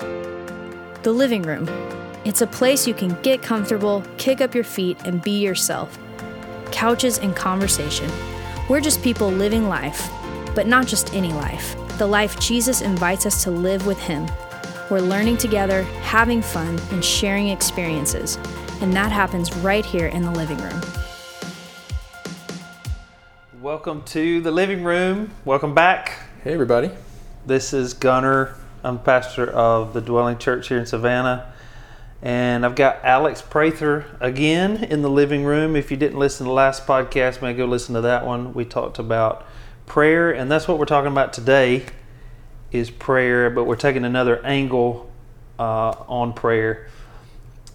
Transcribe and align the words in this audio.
The 0.00 1.12
living 1.12 1.42
room. 1.42 1.68
It's 2.24 2.40
a 2.40 2.46
place 2.46 2.86
you 2.86 2.94
can 2.94 3.20
get 3.22 3.42
comfortable, 3.42 4.02
kick 4.16 4.40
up 4.40 4.54
your 4.54 4.64
feet, 4.64 4.98
and 5.04 5.22
be 5.22 5.42
yourself. 5.42 5.98
Couches 6.72 7.18
and 7.18 7.36
conversation. 7.36 8.10
We're 8.68 8.80
just 8.80 9.02
people 9.02 9.30
living 9.30 9.68
life, 9.68 10.10
but 10.54 10.66
not 10.66 10.86
just 10.86 11.14
any 11.14 11.32
life. 11.32 11.76
The 11.98 12.06
life 12.06 12.40
Jesus 12.40 12.80
invites 12.80 13.26
us 13.26 13.44
to 13.44 13.50
live 13.50 13.86
with 13.86 13.98
Him. 13.98 14.26
We're 14.90 15.00
learning 15.00 15.36
together, 15.36 15.82
having 16.02 16.42
fun, 16.42 16.78
and 16.90 17.04
sharing 17.04 17.48
experiences. 17.48 18.36
And 18.80 18.92
that 18.94 19.12
happens 19.12 19.54
right 19.56 19.84
here 19.84 20.06
in 20.06 20.22
the 20.22 20.30
living 20.30 20.58
room. 20.58 20.80
Welcome 23.60 24.02
to 24.06 24.40
the 24.40 24.50
living 24.50 24.82
room. 24.84 25.30
Welcome 25.44 25.74
back. 25.74 26.18
Hey, 26.42 26.52
everybody. 26.52 26.90
This 27.46 27.72
is 27.72 27.94
Gunter. 27.94 28.56
I'm 28.84 28.98
pastor 28.98 29.50
of 29.50 29.94
the 29.94 30.02
Dwelling 30.02 30.36
Church 30.36 30.68
here 30.68 30.78
in 30.78 30.84
Savannah. 30.84 31.50
And 32.20 32.66
I've 32.66 32.74
got 32.74 33.02
Alex 33.02 33.40
Prather 33.40 34.04
again 34.20 34.84
in 34.84 35.00
the 35.00 35.08
living 35.08 35.42
room. 35.42 35.74
If 35.74 35.90
you 35.90 35.96
didn't 35.96 36.18
listen 36.18 36.44
to 36.44 36.50
the 36.50 36.54
last 36.54 36.86
podcast, 36.86 37.40
maybe 37.40 37.56
go 37.56 37.64
listen 37.64 37.94
to 37.94 38.02
that 38.02 38.26
one. 38.26 38.52
We 38.52 38.66
talked 38.66 38.98
about 38.98 39.46
prayer, 39.86 40.30
and 40.30 40.50
that's 40.50 40.68
what 40.68 40.78
we're 40.78 40.84
talking 40.84 41.10
about 41.10 41.32
today 41.32 41.86
is 42.72 42.90
prayer, 42.90 43.48
but 43.48 43.64
we're 43.64 43.74
taking 43.74 44.04
another 44.04 44.44
angle 44.44 45.10
uh, 45.58 45.94
on 46.06 46.34
prayer. 46.34 46.86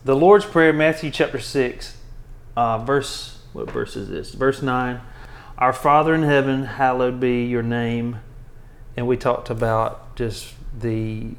The 0.05 0.15
Lord's 0.15 0.45
Prayer, 0.45 0.71
Matthew 0.71 1.09
chapter 1.09 1.39
6, 1.39 1.97
uh, 2.55 2.77
verse, 2.77 3.39
what 3.53 3.71
verse 3.71 3.95
is 3.95 4.09
this? 4.09 4.35
Verse 4.35 4.61
9. 4.61 5.01
Our 5.57 5.73
Father 5.73 6.13
in 6.13 6.21
heaven, 6.21 6.65
hallowed 6.65 7.19
be 7.19 7.45
your 7.45 7.63
name. 7.63 8.19
And 8.95 9.07
we 9.07 9.17
talked 9.17 9.49
about 9.49 10.15
just 10.15 10.53
the 10.77 11.31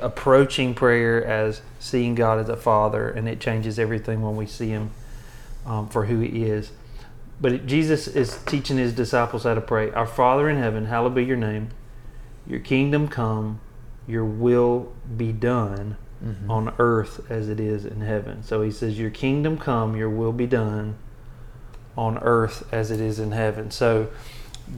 approaching 0.00 0.74
prayer 0.74 1.24
as 1.24 1.62
seeing 1.78 2.14
God 2.14 2.38
as 2.38 2.48
a 2.48 2.56
father, 2.56 3.08
and 3.08 3.28
it 3.28 3.40
changes 3.40 3.78
everything 3.78 4.22
when 4.22 4.36
we 4.36 4.46
see 4.46 4.68
Him 4.68 4.90
um, 5.66 5.88
for 5.88 6.06
who 6.06 6.20
He 6.20 6.44
is. 6.44 6.72
But 7.40 7.52
it, 7.52 7.66
Jesus 7.66 8.06
is 8.06 8.38
teaching 8.44 8.76
His 8.76 8.92
disciples 8.92 9.44
how 9.44 9.54
to 9.54 9.60
pray 9.60 9.90
Our 9.90 10.06
Father 10.06 10.48
in 10.48 10.56
heaven, 10.56 10.86
hallowed 10.86 11.14
be 11.14 11.24
your 11.24 11.36
name. 11.36 11.70
Your 12.46 12.60
kingdom 12.60 13.08
come, 13.08 13.60
your 14.06 14.24
will 14.24 14.92
be 15.16 15.32
done 15.32 15.96
mm-hmm. 16.24 16.50
on 16.50 16.74
earth 16.78 17.30
as 17.30 17.48
it 17.48 17.60
is 17.60 17.84
in 17.84 18.00
heaven. 18.00 18.42
So 18.42 18.62
He 18.62 18.70
says, 18.70 18.98
Your 18.98 19.10
kingdom 19.10 19.58
come, 19.58 19.96
your 19.96 20.10
will 20.10 20.32
be 20.32 20.46
done 20.46 20.96
on 21.96 22.18
earth 22.18 22.66
as 22.72 22.90
it 22.90 23.00
is 23.00 23.18
in 23.18 23.32
heaven. 23.32 23.70
So 23.70 24.08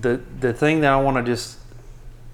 the 0.01 0.20
the 0.41 0.53
thing 0.53 0.81
that 0.81 0.92
I 0.92 1.01
want 1.01 1.17
to 1.19 1.23
just 1.23 1.58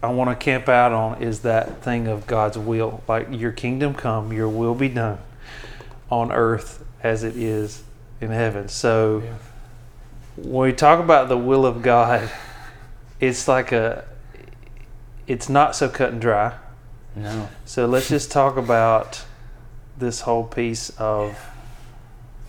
I 0.02 0.08
want 0.08 0.30
to 0.30 0.36
camp 0.36 0.68
out 0.68 0.92
on 0.92 1.22
is 1.22 1.40
that 1.40 1.82
thing 1.82 2.06
of 2.06 2.26
God's 2.26 2.56
will. 2.56 3.02
Like 3.06 3.28
your 3.30 3.52
kingdom 3.52 3.94
come, 3.94 4.32
your 4.32 4.48
will 4.48 4.74
be 4.74 4.88
done 4.88 5.18
on 6.10 6.32
earth 6.32 6.84
as 7.02 7.22
it 7.22 7.36
is 7.36 7.82
in 8.20 8.30
heaven. 8.30 8.68
So 8.68 9.22
yeah. 9.24 9.34
when 10.36 10.68
we 10.68 10.72
talk 10.72 11.00
about 11.00 11.28
the 11.28 11.36
will 11.36 11.66
of 11.66 11.82
God, 11.82 12.30
it's 13.20 13.46
like 13.46 13.72
a 13.72 14.04
it's 15.26 15.48
not 15.48 15.76
so 15.76 15.88
cut 15.88 16.12
and 16.12 16.20
dry. 16.20 16.54
No. 17.14 17.48
So 17.64 17.86
let's 17.86 18.08
just 18.08 18.30
talk 18.30 18.56
about 18.56 19.24
this 19.98 20.22
whole 20.22 20.44
piece 20.44 20.90
of 20.90 21.38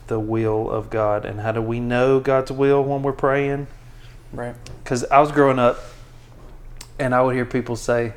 the 0.07 0.19
will 0.19 0.69
of 0.69 0.89
God 0.89 1.25
and 1.25 1.41
how 1.41 1.51
do 1.51 1.61
we 1.61 1.79
know 1.79 2.19
God's 2.19 2.51
will 2.51 2.83
when 2.83 3.03
we're 3.03 3.11
praying? 3.11 3.67
Right. 4.31 4.55
Because 4.83 5.03
I 5.05 5.19
was 5.19 5.31
growing 5.31 5.59
up 5.59 5.79
and 7.01 7.15
I 7.15 7.21
would 7.21 7.35
hear 7.35 7.45
people 7.45 7.75
say, 7.75 8.13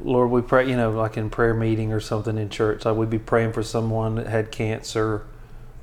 Lord, 0.00 0.30
we 0.30 0.42
pray, 0.42 0.68
you 0.68 0.76
know, 0.76 0.90
like 0.90 1.16
in 1.16 1.28
prayer 1.28 1.54
meeting 1.54 1.92
or 1.92 2.00
something 2.00 2.38
in 2.38 2.48
church, 2.48 2.86
I 2.86 2.92
would 2.92 3.10
be 3.10 3.18
praying 3.18 3.52
for 3.52 3.62
someone 3.62 4.14
that 4.14 4.28
had 4.28 4.50
cancer 4.50 5.26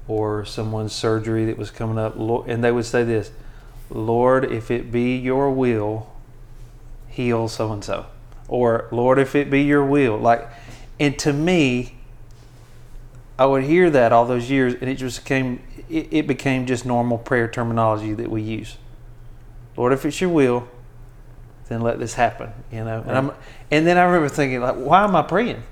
or 0.07 0.45
someone's 0.45 0.93
surgery 0.93 1.45
that 1.45 1.57
was 1.57 1.69
coming 1.69 1.97
up. 1.97 2.15
And 2.47 2.63
they 2.63 2.71
would 2.71 2.85
say 2.85 3.03
this 3.03 3.31
Lord, 3.89 4.45
if 4.45 4.71
it 4.71 4.91
be 4.91 5.17
your 5.17 5.51
will, 5.51 6.11
heal 7.09 7.47
so 7.47 7.73
and 7.73 7.83
so. 7.83 8.05
Or, 8.47 8.87
Lord, 8.91 9.19
if 9.19 9.35
it 9.35 9.49
be 9.49 9.61
your 9.61 9.85
will. 9.85 10.17
Like, 10.17 10.49
and 10.99 11.17
to 11.19 11.33
me, 11.33 11.95
I 13.37 13.45
would 13.45 13.63
hear 13.63 13.89
that 13.89 14.13
all 14.13 14.25
those 14.25 14.49
years, 14.49 14.75
and 14.75 14.89
it 14.89 14.95
just 14.95 15.25
came, 15.25 15.61
it, 15.89 16.07
it 16.11 16.27
became 16.27 16.65
just 16.65 16.85
normal 16.85 17.17
prayer 17.17 17.49
terminology 17.49 18.13
that 18.13 18.29
we 18.29 18.41
use. 18.41 18.77
Lord, 19.75 19.93
if 19.93 20.05
it's 20.05 20.21
your 20.21 20.29
will, 20.29 20.69
then 21.71 21.81
let 21.81 21.99
this 21.99 22.13
happen, 22.13 22.51
you 22.71 22.83
know. 22.83 23.03
And 23.07 23.17
I'm, 23.17 23.31
and 23.71 23.87
then 23.87 23.97
I 23.97 24.03
remember 24.03 24.27
thinking, 24.27 24.61
like, 24.61 24.75
why 24.75 25.03
am 25.03 25.15
I 25.15 25.21
praying? 25.21 25.63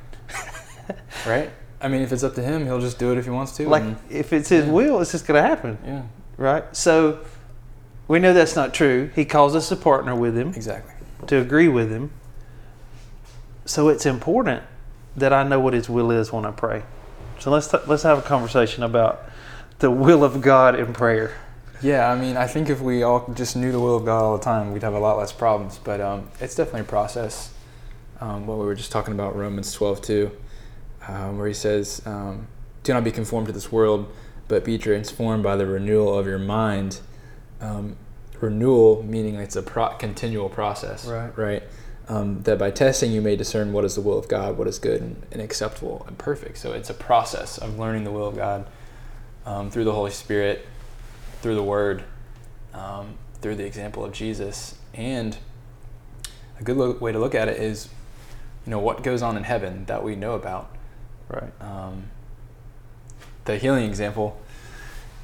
right. 1.28 1.52
I 1.82 1.88
mean, 1.88 2.02
if 2.02 2.12
it's 2.12 2.24
up 2.24 2.36
to 2.36 2.42
him, 2.42 2.66
he'll 2.66 2.80
just 2.80 3.00
do 3.00 3.12
it 3.12 3.18
if 3.18 3.26
he 3.26 3.32
wants 3.32 3.56
to. 3.58 3.68
Like, 3.68 3.84
if 4.10 4.32
it's 4.34 4.50
his 4.50 4.66
yeah. 4.66 4.72
will, 4.72 5.02
it's 5.02 5.12
just 5.12 5.28
going 5.28 5.42
to 5.42 5.48
happen. 5.48 5.78
Yeah. 5.86 6.04
Right. 6.38 6.76
So 6.76 7.20
we 8.08 8.20
know 8.20 8.34
that's 8.34 8.56
not 8.56 8.74
true. 8.74 9.12
He 9.16 9.26
calls 9.26 9.56
us 9.56 9.70
to 9.70 9.76
partner 9.76 10.16
with 10.16 10.38
him. 10.38 10.50
Exactly. 10.50 10.94
To 11.28 11.38
agree 11.38 11.68
with 11.68 11.92
him. 11.92 12.12
So 13.66 13.90
it's 13.90 14.06
important 14.06 14.64
that 15.16 15.34
I 15.34 15.44
know 15.44 15.60
what 15.60 15.74
his 15.74 15.90
will 15.90 16.12
is 16.12 16.32
when 16.32 16.46
I 16.46 16.52
pray. 16.52 16.84
So 17.40 17.52
let's 17.52 17.68
t- 17.68 17.78
let's 17.88 18.04
have 18.04 18.18
a 18.18 18.22
conversation 18.22 18.84
about 18.84 19.24
the 19.80 19.92
will 19.92 20.24
of 20.24 20.42
God 20.42 20.78
in 20.78 20.94
prayer. 20.94 21.38
Yeah, 21.82 22.12
I 22.12 22.20
mean, 22.20 22.36
I 22.36 22.48
think 22.48 22.70
if 22.70 22.82
we 22.82 23.04
all 23.04 23.32
just 23.34 23.56
knew 23.56 23.72
the 23.72 23.80
will 23.80 23.96
of 23.96 24.06
God 24.06 24.22
all 24.22 24.38
the 24.38 24.44
time, 24.44 24.74
we'd 24.74 24.84
have 24.84 24.94
a 24.94 25.00
lot 25.00 25.18
less 25.18 25.32
problems. 25.32 25.80
But 25.82 26.02
um, 26.02 26.30
it's 26.40 26.56
definitely 26.56 26.82
a 26.82 26.86
process. 26.86 27.54
Um, 28.20 28.48
what 28.48 28.58
we 28.58 28.66
were 28.66 28.76
just 28.76 28.92
talking 28.92 29.14
about, 29.14 29.36
Romans 29.36 29.72
12 29.72 30.02
2, 30.02 30.32
um, 31.08 31.38
where 31.38 31.48
he 31.48 31.54
says, 31.54 32.02
um, 32.06 32.48
Do 32.84 32.94
not 32.94 33.04
be 33.04 33.12
conformed 33.12 33.48
to 33.48 33.54
this 33.54 33.72
world, 33.72 34.12
but 34.50 34.66
be 34.66 34.78
transformed 34.78 35.44
by 35.44 35.56
the 35.56 35.66
renewal 35.66 36.18
of 36.18 36.28
your 36.28 36.40
mind. 36.40 37.00
Um, 37.62 37.96
renewal 38.42 39.04
meaning 39.04 39.36
it's 39.36 39.56
a 39.56 39.64
pro- 39.64 39.96
continual 39.96 40.50
process, 40.50 41.06
right? 41.06 41.38
Right. 41.38 41.64
Um, 42.10 42.42
that 42.44 42.58
by 42.58 42.72
testing 42.72 43.12
you 43.12 43.22
may 43.22 43.36
discern 43.36 43.72
what 43.72 43.86
is 43.86 43.96
the 43.96 44.02
will 44.02 44.18
of 44.18 44.28
God, 44.28 44.58
what 44.58 44.68
is 44.68 44.80
good 44.80 45.00
and, 45.00 45.26
and 45.32 45.42
acceptable 45.42 46.04
and 46.08 46.18
perfect. 46.18 46.58
So 46.58 46.74
it's 46.74 46.90
a 46.90 46.94
process 46.94 47.58
of 47.60 47.78
learning 47.78 48.04
the 48.04 48.12
will 48.12 48.28
of 48.28 48.36
God 48.36 48.66
through 49.72 49.84
the 49.84 49.94
Holy 49.94 50.12
Spirit 50.12 50.66
through 51.42 51.56
the 51.56 51.64
Word, 51.64 52.04
um, 52.74 53.16
through 53.42 53.56
the 53.56 53.66
example 53.66 54.04
of 54.04 54.12
Jesus. 54.12 54.76
And 54.94 55.38
a 56.60 56.64
good 56.64 56.78
lo- 56.78 56.98
way 57.00 57.12
to 57.12 57.20
look 57.20 57.36
at 57.36 57.48
it 57.48 57.60
is, 57.60 57.90
you 58.66 58.72
know, 58.72 58.80
what 58.80 59.04
goes 59.04 59.22
on 59.22 59.38
in 59.38 59.44
heaven 59.44 59.86
that 59.86 60.04
we 60.04 60.16
know 60.16 60.34
about. 60.34 60.76
Right. 61.30 61.52
Um, 61.62 62.06
the 63.46 63.58
healing 63.58 63.86
example, 63.86 64.40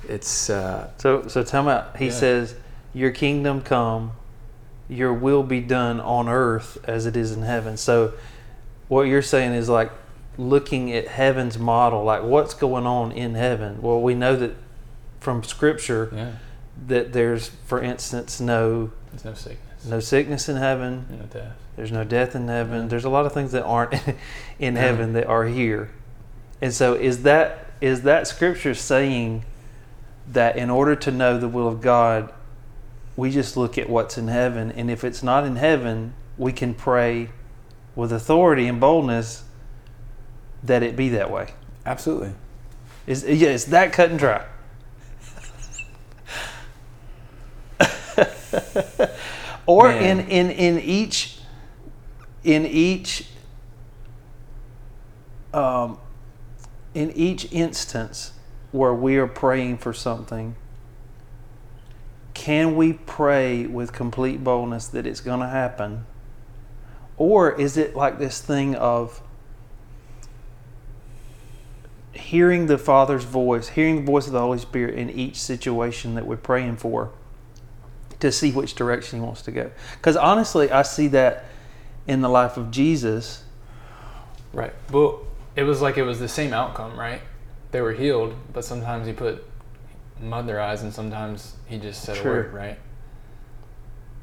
it's. 0.07 0.49
Uh, 0.49 0.91
so, 0.97 1.27
so 1.27 1.43
tell 1.43 1.63
me, 1.63 1.77
he 1.97 2.05
yeah. 2.05 2.11
says, 2.11 2.55
Your 2.93 3.11
kingdom 3.11 3.61
come, 3.61 4.13
your 4.87 5.13
will 5.13 5.43
be 5.43 5.61
done 5.61 5.99
on 5.99 6.29
earth 6.29 6.77
as 6.85 7.05
it 7.05 7.17
is 7.17 7.31
in 7.31 7.41
heaven. 7.41 7.77
So, 7.77 8.13
what 8.87 9.03
you're 9.03 9.21
saying 9.21 9.53
is 9.53 9.67
like 9.67 9.91
looking 10.37 10.91
at 10.91 11.07
heaven's 11.07 11.57
model, 11.57 12.03
like 12.03 12.23
what's 12.23 12.53
going 12.53 12.85
on 12.85 13.11
in 13.11 13.35
heaven. 13.35 13.81
Well, 13.81 14.01
we 14.01 14.13
know 14.13 14.35
that 14.35 14.55
from 15.25 15.43
Scripture 15.43 16.11
yeah. 16.13 16.31
that 16.87 17.11
there's, 17.11 17.47
for 17.65 17.81
instance, 17.81 18.39
no 18.39 18.91
there's 19.09 19.25
no 19.25 19.33
sickness, 19.33 19.85
no 19.85 19.99
sickness 19.99 20.47
in 20.47 20.55
heaven, 20.55 21.07
no 21.09 21.25
death. 21.25 21.55
There's 21.75 21.91
no 21.91 22.03
death 22.03 22.35
in 22.35 22.47
heaven. 22.47 22.83
Yeah. 22.83 22.87
There's 22.89 23.05
a 23.05 23.09
lot 23.09 23.25
of 23.25 23.33
things 23.33 23.51
that 23.53 23.63
aren't 23.63 23.95
in 24.59 24.75
heaven 24.75 25.13
that 25.13 25.25
are 25.25 25.45
here, 25.45 25.89
and 26.61 26.71
so 26.71 26.93
is 26.93 27.23
that 27.23 27.71
is 27.81 28.03
that 28.03 28.27
Scripture 28.27 28.75
saying 28.75 29.43
that 30.27 30.57
in 30.57 30.69
order 30.69 30.95
to 30.95 31.09
know 31.09 31.39
the 31.39 31.47
will 31.47 31.67
of 31.67 31.81
God, 31.81 32.31
we 33.17 33.31
just 33.31 33.57
look 33.57 33.79
at 33.79 33.89
what's 33.89 34.19
in 34.19 34.27
heaven, 34.27 34.71
and 34.71 34.91
if 34.91 35.03
it's 35.03 35.23
not 35.23 35.43
in 35.43 35.55
heaven, 35.55 36.13
we 36.37 36.53
can 36.53 36.75
pray 36.75 37.29
with 37.95 38.13
authority 38.13 38.67
and 38.67 38.79
boldness 38.79 39.43
that 40.61 40.83
it 40.83 40.95
be 40.95 41.09
that 41.09 41.31
way. 41.31 41.47
Absolutely. 41.83 42.35
Is 43.07 43.23
yeah, 43.23 43.49
it's 43.49 43.65
that 43.65 43.91
cut 43.91 44.11
and 44.11 44.19
dry. 44.19 44.45
or 49.65 49.91
in, 49.91 50.19
in, 50.21 50.51
in 50.51 50.79
each 50.79 51.37
in 52.43 52.65
each 52.65 53.27
um, 55.53 55.97
in 56.93 57.11
each 57.11 57.51
instance 57.51 58.33
where 58.71 58.93
we 58.93 59.17
are 59.17 59.27
praying 59.27 59.77
for 59.77 59.93
something, 59.93 60.55
can 62.33 62.75
we 62.75 62.93
pray 62.93 63.65
with 63.65 63.93
complete 63.93 64.43
boldness 64.43 64.87
that 64.87 65.07
it's 65.07 65.21
going 65.21 65.39
to 65.39 65.47
happen? 65.47 66.05
Or 67.17 67.53
is 67.53 67.77
it 67.77 67.95
like 67.95 68.19
this 68.19 68.41
thing 68.41 68.75
of 68.75 69.21
hearing 72.11 72.67
the 72.67 72.77
Father's 72.77 73.23
voice, 73.23 73.69
hearing 73.69 73.97
the 73.97 74.11
voice 74.11 74.27
of 74.27 74.33
the 74.33 74.41
Holy 74.41 74.59
Spirit 74.59 74.95
in 74.95 75.09
each 75.09 75.41
situation 75.41 76.15
that 76.15 76.25
we're 76.25 76.35
praying 76.35 76.77
for? 76.77 77.11
To 78.19 78.31
see 78.31 78.51
which 78.51 78.75
direction 78.75 79.19
he 79.19 79.25
wants 79.25 79.41
to 79.43 79.51
go. 79.51 79.71
Because 79.97 80.15
honestly, 80.15 80.71
I 80.71 80.81
see 80.83 81.07
that 81.09 81.45
in 82.07 82.21
the 82.21 82.29
life 82.29 82.57
of 82.57 82.71
Jesus 82.71 83.43
Right. 84.55 84.73
Well, 84.89 85.19
it 85.57 85.63
was 85.63 85.81
like 85.81 85.97
it 85.97 86.03
was 86.03 86.19
the 86.19 86.29
same 86.29 86.53
outcome, 86.53 86.97
right? 86.97 87.21
They 87.71 87.81
were 87.81 87.91
healed, 87.91 88.33
but 88.53 88.63
sometimes 88.63 89.05
he 89.05 89.11
put 89.11 89.43
mud 90.21 90.41
in 90.41 90.47
their 90.47 90.61
eyes, 90.61 90.81
and 90.81 90.93
sometimes 90.93 91.55
he 91.67 91.77
just 91.77 92.01
said 92.01 92.15
Sure. 92.15 92.31
a 92.31 92.35
word, 92.43 92.53
right? 92.53 92.79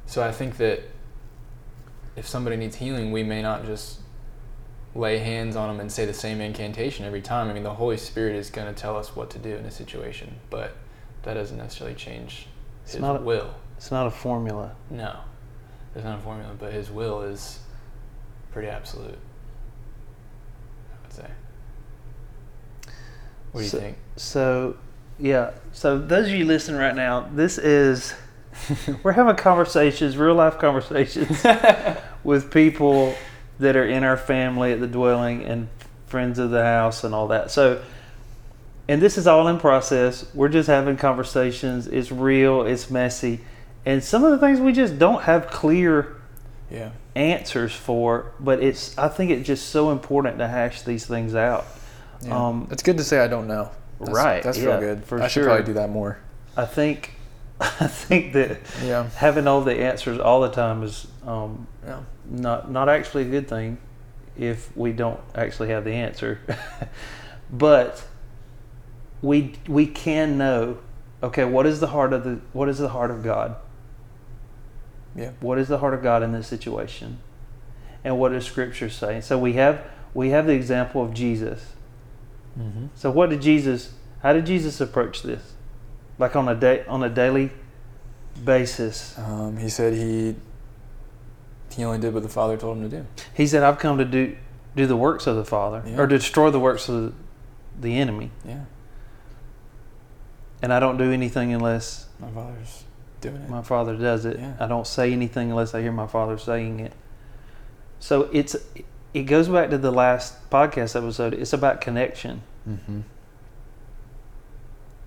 So 0.07 0.23
I 0.23 0.33
think 0.33 0.57
that 0.57 0.81
if 2.17 2.27
somebody 2.27 2.57
needs 2.57 2.77
healing, 2.77 3.13
we 3.13 3.23
may 3.23 3.43
not 3.43 3.67
just 3.67 3.99
lay 4.95 5.19
hands 5.19 5.55
on 5.55 5.69
them 5.69 5.81
and 5.81 5.93
say 5.93 6.07
the 6.07 6.15
same 6.15 6.41
incantation 6.41 7.05
every 7.05 7.23
time. 7.23 7.51
I 7.51 7.53
mean, 7.53 7.63
the 7.63 7.75
Holy 7.75 7.99
Spirit 7.99 8.35
is 8.35 8.49
going 8.49 8.73
to 8.73 8.79
tell 8.79 8.97
us 8.97 9.15
what 9.15 9.29
to 9.31 9.39
do 9.39 9.55
in 9.57 9.67
a 9.67 9.71
situation, 9.71 10.37
but 10.49 10.77
that 11.25 11.35
doesn't 11.35 11.59
necessarily 11.59 11.95
change 11.95 12.47
It's 12.85 12.95
His 12.95 13.03
will. 13.03 13.55
It's 13.83 13.91
not 13.91 14.07
a 14.07 14.13
formula. 14.13 14.77
No, 14.91 15.17
there's 15.93 16.05
not 16.05 16.21
a 16.21 16.23
formula, 16.23 16.53
but 16.57 16.73
His 16.73 16.89
will 16.89 17.23
is 17.23 17.59
pretty 18.53 18.69
absolute. 18.69 19.19
I 20.93 21.03
would 21.03 21.13
say. 21.13 21.27
What 23.51 23.59
do 23.61 23.65
you 23.65 23.69
So- 23.69 23.81
think? 23.81 23.97
So, 24.15 24.77
yeah. 25.19 25.51
So 25.73 25.99
those 25.99 26.29
of 26.29 26.33
you 26.35 26.45
listening 26.45 26.79
right 26.79 26.95
now, 26.95 27.29
this 27.35 27.59
is 27.59 28.15
we're 29.03 29.11
having 29.11 29.35
conversations, 29.35 30.17
real 30.17 30.37
life 30.37 30.61
conversations 30.61 31.45
with 32.23 32.53
people 32.53 33.17
that 33.59 33.75
are 33.75 33.85
in 33.85 34.05
our 34.05 34.17
family 34.17 34.71
at 34.71 34.79
the 34.79 34.87
dwelling 34.87 35.43
and 35.45 35.67
friends 36.07 36.39
of 36.39 36.51
the 36.51 36.63
house 36.63 37.03
and 37.03 37.17
all 37.17 37.27
that. 37.27 37.51
So, 37.51 37.83
and 38.87 39.03
this 39.03 39.19
is 39.19 39.27
all 39.27 39.49
in 39.49 39.59
process. 39.59 40.25
We're 40.35 40.51
just 40.51 40.69
having 40.69 40.97
conversations. 40.97 41.89
It's 41.89 42.13
real. 42.13 42.63
It's 42.63 42.89
messy, 42.89 43.41
and 43.85 44.03
some 44.03 44.25
of 44.25 44.31
the 44.31 44.39
things 44.39 44.61
we 44.61 44.73
just 44.73 44.99
don't 44.99 45.23
have 45.23 45.49
clear 45.49 46.17
Yeah. 46.71 46.91
answers 47.15 47.73
for. 47.75 48.33
But 48.41 48.63
it's 48.63 48.97
I 48.99 49.09
think 49.09 49.31
it's 49.31 49.47
just 49.47 49.69
so 49.71 49.91
important 49.91 50.39
to 50.39 50.49
hash 50.49 50.83
these 50.83 51.07
things 51.07 51.35
out. 51.35 51.67
yeah. 52.23 52.37
Um, 52.49 52.69
it's 52.71 52.83
good 52.83 52.99
to 52.99 53.05
say 53.05 53.19
I 53.21 53.29
don't 53.29 53.47
know. 53.49 53.71
That's, 54.01 54.11
Right, 54.13 54.43
That's 54.43 54.59
yeah, 54.59 54.71
real 54.71 54.81
good. 54.81 55.05
for 55.05 55.19
I 55.21 55.29
should 55.29 55.33
sure. 55.43 55.45
probably 55.45 55.65
do 55.65 55.75
that 55.75 55.91
more. 55.91 56.19
I 56.57 56.65
think 56.65 57.13
I 57.61 57.87
think 57.87 58.33
that 58.33 58.59
Yeah. 58.85 59.09
having 59.17 59.47
all 59.47 59.61
the 59.63 59.75
answers 59.75 60.19
all 60.19 60.41
the 60.41 60.51
time 60.51 60.83
is 60.83 61.07
um, 61.27 61.67
Yeah. 61.87 62.01
not 62.29 62.71
not 62.71 62.89
actually 62.89 63.23
a 63.23 63.31
good 63.31 63.49
thing 63.49 63.79
if 64.39 64.75
we 64.77 64.93
don't 64.93 65.21
actually 65.35 65.69
have 65.69 65.85
the 65.85 65.93
answer. 65.93 66.39
but 67.53 68.05
we 69.21 69.55
we 69.69 69.87
can 69.87 70.39
know 70.39 70.79
okay 71.23 71.45
what 71.45 71.67
is 71.67 71.79
the 71.81 71.89
heart 71.89 72.13
of 72.13 72.25
the 72.25 72.41
what 72.53 72.69
is 72.69 72.79
the 72.79 72.89
heart 72.89 73.11
of 73.11 73.23
God? 73.23 73.57
Yeah. 75.15 75.31
What 75.41 75.59
is 75.59 75.69
the 75.69 75.79
heart 75.79 75.95
of 75.95 76.03
God 76.03 76.23
in 76.23 76.33
this 76.33 76.47
situation? 76.47 77.19
And 78.05 78.19
what 78.19 78.33
does 78.33 78.45
scripture 78.45 78.89
say? 78.91 79.21
So 79.21 79.39
we 79.39 79.55
have 79.55 79.83
we 80.15 80.31
have 80.31 80.47
the 80.47 80.55
example 80.55 81.03
of 81.03 81.15
Jesus. 81.15 81.73
Mm-hmm. 82.59 82.87
So 82.95 83.11
what 83.11 83.31
did 83.31 83.43
Jesus 83.43 83.93
how 84.23 84.33
did 84.33 84.47
Jesus 84.47 84.81
approach 84.81 85.23
this? 85.23 85.53
Like 86.19 86.37
on 86.37 86.49
a 86.49 86.55
day 86.55 86.85
on 86.87 87.03
a 87.03 87.09
daily 87.09 87.51
basis. 88.45 89.17
Um, 89.19 89.57
he 89.57 89.69
said 89.69 89.95
he 89.95 90.35
he 91.75 91.85
only 91.85 91.99
did 91.99 92.13
what 92.13 92.23
the 92.23 92.29
Father 92.29 92.57
told 92.57 92.79
him 92.79 92.91
to 92.91 92.97
do. 92.99 93.07
He 93.35 93.47
said, 93.47 93.63
"I've 93.63 93.79
come 93.79 93.99
to 93.99 94.05
do 94.05 94.37
do 94.77 94.87
the 94.87 94.97
works 94.97 95.27
of 95.27 95.37
the 95.37 95.45
Father, 95.45 95.83
Yeah. 95.87 95.99
or 96.01 96.07
destroy 96.07 96.51
the 96.51 96.61
works 96.61 96.89
of 96.89 96.95
the, 97.03 97.13
the 97.81 97.99
enemy, 97.99 98.31
Yeah. 98.45 98.65
and 100.63 100.73
I 100.73 100.81
don't 100.81 100.97
do 100.97 101.13
anything 101.13 101.53
unless 101.53 102.07
My 102.19 102.31
Father's 102.31 102.85
doing 103.23 103.37
it. 103.37 103.49
my 103.49 103.63
Father 103.63 103.97
does 103.97 104.27
it. 104.27 104.39
Yeah. 104.39 104.55
I 104.61 104.67
don't 104.67 104.87
say 104.87 105.13
anything 105.13 105.51
unless 105.51 105.75
I 105.75 105.81
hear 105.81 105.93
my 105.93 106.07
Father 106.07 106.37
saying 106.37 106.81
it." 106.81 106.93
So 108.01 108.29
it's 108.33 108.57
it 109.15 109.23
goes 109.23 109.49
back 109.49 109.71
to 109.71 109.79
the 109.79 109.91
last 109.91 110.51
podcast 110.51 110.97
episode. 110.97 111.33
It's 111.33 111.55
about 111.55 111.81
connection, 111.81 112.43
mm-hmm. 112.69 113.01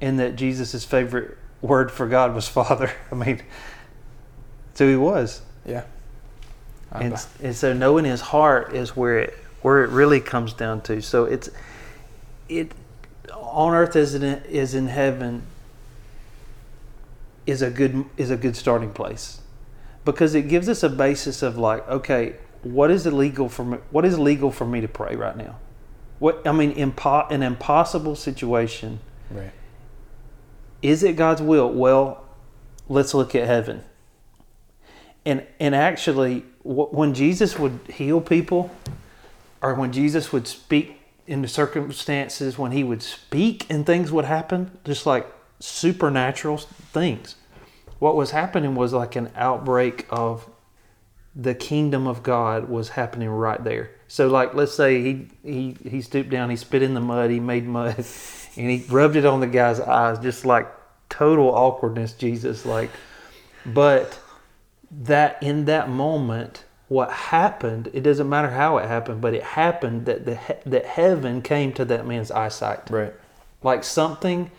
in 0.02 0.18
that 0.18 0.36
Jesus' 0.36 0.84
favorite 0.84 1.38
word 1.62 1.92
for 1.92 2.08
God 2.08 2.34
was 2.34 2.48
Father. 2.48 2.92
I 3.12 3.16
mean, 3.16 3.44
so 4.74 4.88
he 4.88 4.96
was. 4.96 5.42
Yeah. 5.66 5.84
And, 6.92 7.26
and 7.44 7.56
so 7.56 7.74
knowing 7.74 8.06
his 8.06 8.22
heart 8.22 8.74
is 8.74 8.96
where 8.96 9.20
it 9.20 9.34
where 9.62 9.84
it 9.84 9.90
really 9.90 10.22
comes 10.22 10.54
down 10.54 10.80
to 10.80 11.02
so 11.02 11.26
it's 11.26 11.50
it 12.48 12.72
on 13.34 13.74
earth 13.74 13.96
as 13.96 14.14
in 14.14 14.24
is 14.24 14.76
in 14.76 14.88
heaven 14.88 15.42
is 17.46 17.62
a 17.62 17.70
good 17.70 18.06
is 18.18 18.32
a 18.32 18.38
good 18.38 18.56
starting 18.56 18.92
place 18.92 19.42
because 20.06 20.36
it 20.36 20.44
gives 20.48 20.70
us 20.70 20.84
a 20.84 20.90
basis 20.90 21.42
of 21.44 21.58
like 21.58 21.88
okay 21.90 22.36
what 22.64 22.92
is 22.92 23.06
illegal 23.06 23.50
for 23.50 23.66
me 23.66 23.78
what 23.92 24.06
is 24.06 24.18
legal 24.20 24.52
for 24.52 24.66
me 24.66 24.82
to 24.82 24.88
pray 24.88 25.16
right 25.16 25.38
now 25.38 25.56
what 26.20 26.46
i 26.48 26.52
mean 26.52 26.74
impo- 26.76 27.30
an 27.32 27.44
impossible 27.44 28.16
situation 28.16 29.00
right. 29.32 29.52
is 30.82 31.04
it 31.04 31.16
God's 31.16 31.42
will? 31.42 31.72
Well, 31.72 32.24
let's 32.88 33.14
look 33.14 33.36
at 33.36 33.48
heaven. 33.48 33.84
And 35.26 35.46
and 35.60 35.76
actually, 35.76 36.42
wh- 36.64 36.94
when 36.94 37.14
Jesus 37.14 37.58
would 37.58 37.80
heal 37.90 38.22
people, 38.22 38.72
or 39.62 39.74
when 39.76 39.92
Jesus 39.92 40.32
would 40.32 40.48
speak 40.48 41.00
into 41.28 41.48
circumstances, 41.48 42.58
when 42.58 42.72
he 42.72 42.84
would 42.84 43.02
speak 43.02 43.66
and 43.70 43.86
things 43.86 44.12
would 44.12 44.26
happen, 44.26 44.78
just 44.84 45.06
like 45.06 45.28
supernatural 45.60 46.58
things. 46.58 47.36
What 48.00 48.16
was 48.16 48.32
happening 48.32 48.76
was 48.76 48.94
like 48.94 49.16
an 49.16 49.32
outbreak 49.36 50.06
of 50.10 50.50
the 51.36 51.56
kingdom 51.56 52.08
of 52.08 52.24
God 52.24 52.70
was 52.70 52.90
happening 52.90 53.30
right 53.30 53.62
there. 53.64 53.92
So 54.08 54.28
like 54.28 54.54
let's 54.54 54.74
say 54.74 55.02
he 55.02 55.28
he 55.44 55.78
he 55.90 56.02
stooped 56.02 56.30
down, 56.30 56.50
he 56.50 56.56
spit 56.56 56.82
in 56.84 56.94
the 56.94 57.02
mud, 57.02 57.30
he 57.30 57.40
made 57.40 57.66
mud, 57.66 57.96
and 58.56 58.70
he 58.70 58.86
rubbed 58.90 59.16
it 59.16 59.26
on 59.26 59.40
the 59.40 59.48
guy's 59.48 59.80
eyes, 59.80 60.20
just 60.20 60.46
like 60.46 60.68
total 61.10 61.50
awkwardness, 61.50 62.14
Jesus 62.14 62.66
like. 62.66 62.90
But 63.66 64.20
that 64.92 65.42
in 65.42 65.66
that 65.66 65.90
moment, 65.90 66.64
what 66.88 67.12
happened? 67.12 67.90
It 67.94 68.02
doesn't 68.02 68.30
matter 68.30 68.52
how 68.52 68.78
it 68.78 68.88
happened, 68.88 69.22
but 69.22 69.34
it 69.34 69.44
happened 69.44 70.06
that 70.06 70.26
the 70.26 70.40
that 70.66 70.86
heaven 70.86 71.42
came 71.42 71.74
to 71.74 71.86
that 71.86 72.06
man's 72.06 72.32
eyesight, 72.32 72.90
Right. 72.90 73.14
like 73.64 73.84
something 73.84 74.52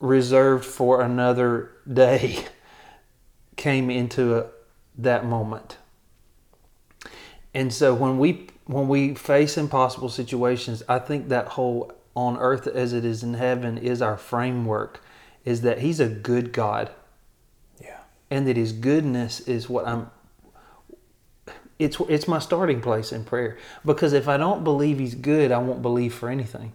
reserved 0.00 0.64
for 0.64 1.00
another 1.00 1.70
day 1.92 2.44
came 3.56 3.90
into 3.90 4.38
a, 4.38 4.46
that 4.96 5.24
moment. 5.24 5.78
And 7.54 7.72
so 7.72 7.94
when 7.94 8.18
we 8.18 8.48
when 8.66 8.86
we 8.86 9.14
face 9.14 9.56
impossible 9.56 10.10
situations, 10.10 10.82
I 10.88 10.98
think 10.98 11.28
that 11.28 11.48
whole 11.48 11.92
on 12.14 12.36
earth 12.36 12.66
as 12.66 12.92
it 12.92 13.04
is 13.04 13.22
in 13.22 13.34
heaven 13.34 13.78
is 13.78 14.02
our 14.02 14.16
framework 14.16 15.02
is 15.44 15.62
that 15.62 15.78
he's 15.78 16.00
a 16.00 16.08
good 16.08 16.52
God 16.52 16.90
Yeah. 17.80 17.98
and 18.30 18.46
that 18.46 18.56
his 18.56 18.72
goodness 18.72 19.40
is 19.40 19.68
what 19.68 19.86
I'm 19.86 20.10
it's 21.78 21.98
it's 22.08 22.26
my 22.28 22.40
starting 22.40 22.80
place 22.80 23.12
in 23.12 23.24
prayer 23.24 23.56
because 23.84 24.12
if 24.12 24.28
I 24.28 24.36
don't 24.36 24.64
believe 24.64 24.98
he's 24.98 25.14
good, 25.14 25.52
I 25.52 25.58
won't 25.58 25.80
believe 25.80 26.12
for 26.12 26.28
anything. 26.28 26.72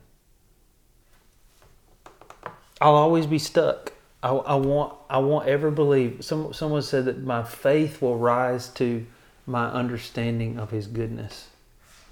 I'll 2.84 2.96
always 2.96 3.25
be 3.25 3.40
stuck. 3.40 3.94
I, 4.22 4.30
I 4.30 4.56
want 4.56 4.94
I 5.10 5.18
won't 5.20 5.48
ever 5.48 5.72
believe. 5.72 6.24
Some 6.24 6.54
someone 6.54 6.82
said 6.82 7.06
that 7.06 7.24
my 7.24 7.44
faith 7.44 8.02
will 8.02 8.18
rise 8.18 8.68
to 8.82 9.06
my 9.46 9.68
understanding 9.68 10.60
of 10.60 10.70
his 10.72 10.88
goodness. 10.88 11.50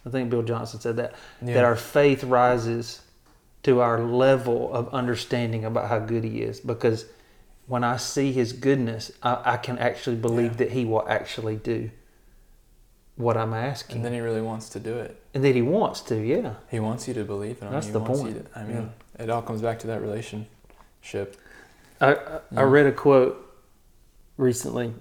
I 0.05 0.09
think 0.09 0.29
Bill 0.29 0.41
Johnson 0.43 0.79
said 0.79 0.95
that 0.97 1.13
Yeah. 1.41 1.55
that 1.55 1.63
our 1.65 1.75
faith 1.75 2.23
rises 2.23 3.01
to 3.63 3.81
our 3.81 3.99
level 4.01 4.73
of 4.73 4.91
understanding 4.93 5.63
about 5.65 5.89
how 5.89 5.99
good 5.99 6.23
he 6.23 6.41
is 6.41 6.59
because 6.59 7.05
when 7.67 7.83
I 7.83 7.97
see 7.97 8.31
his 8.31 8.53
goodness, 8.53 9.11
I, 9.21 9.53
I 9.53 9.57
can 9.57 9.77
actually 9.77 10.15
believe 10.15 10.51
Yeah. 10.51 10.57
that 10.57 10.71
he 10.71 10.83
will 10.85 11.07
actually 11.07 11.57
do 11.57 11.91
what 13.15 13.37
I'm 13.37 13.53
asking. 13.53 13.97
And 13.97 14.05
then 14.05 14.13
he 14.13 14.19
really 14.19 14.41
wants 14.41 14.69
to 14.69 14.79
do 14.79 14.97
it. 14.97 15.21
and 15.33 15.43
that 15.43 15.53
he 15.55 15.61
wants 15.61 16.01
to, 16.01 16.15
yeah. 16.15 16.55
He 16.69 16.79
wants 16.79 17.07
you 17.07 17.13
to 17.13 17.23
believe. 17.23 17.59
That's 17.59 17.85
he 17.87 17.91
the 17.93 17.99
wants 17.99 18.21
point. 18.21 18.51
To, 18.53 18.59
I 18.59 18.63
mean, 18.63 18.89
it 19.19 19.29
all 19.29 19.41
comes 19.43 19.61
back 19.61 19.79
to 19.79 19.87
that 19.87 20.01
relationship. 21.01 21.41
I, 21.99 22.13
I, 22.13 22.39
I 22.57 22.63
read 22.63 22.85
a 22.85 22.91
quote 22.91 23.37
recently 24.37 24.93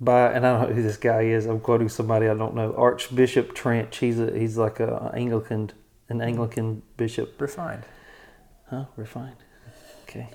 by, 0.00 0.32
and 0.32 0.46
I 0.46 0.52
don't 0.52 0.70
know 0.70 0.74
who 0.74 0.82
this 0.82 0.96
guy 0.96 1.22
is. 1.22 1.46
I'm 1.46 1.60
quoting 1.60 1.88
somebody 1.88 2.28
I 2.28 2.34
don't 2.34 2.54
know. 2.54 2.74
Archbishop 2.76 3.54
Trench. 3.54 3.98
He's 3.98 4.18
a 4.18 4.36
he's 4.36 4.56
like 4.56 4.80
a 4.80 5.12
Anglican, 5.14 5.70
an 6.08 6.20
Anglican 6.20 6.82
bishop. 6.96 7.40
Refined. 7.40 7.84
Huh? 8.68 8.84
Refined. 8.96 9.36
Okay. 10.04 10.28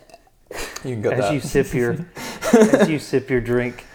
You 0.83 0.93
can 0.93 1.01
get 1.01 1.13
as 1.13 1.19
that. 1.25 1.33
you 1.33 1.39
sip 1.39 1.74
your 1.74 2.05
as 2.53 2.89
you 2.89 3.00
sip 3.00 3.29
your 3.29 3.41
drink. 3.41 3.85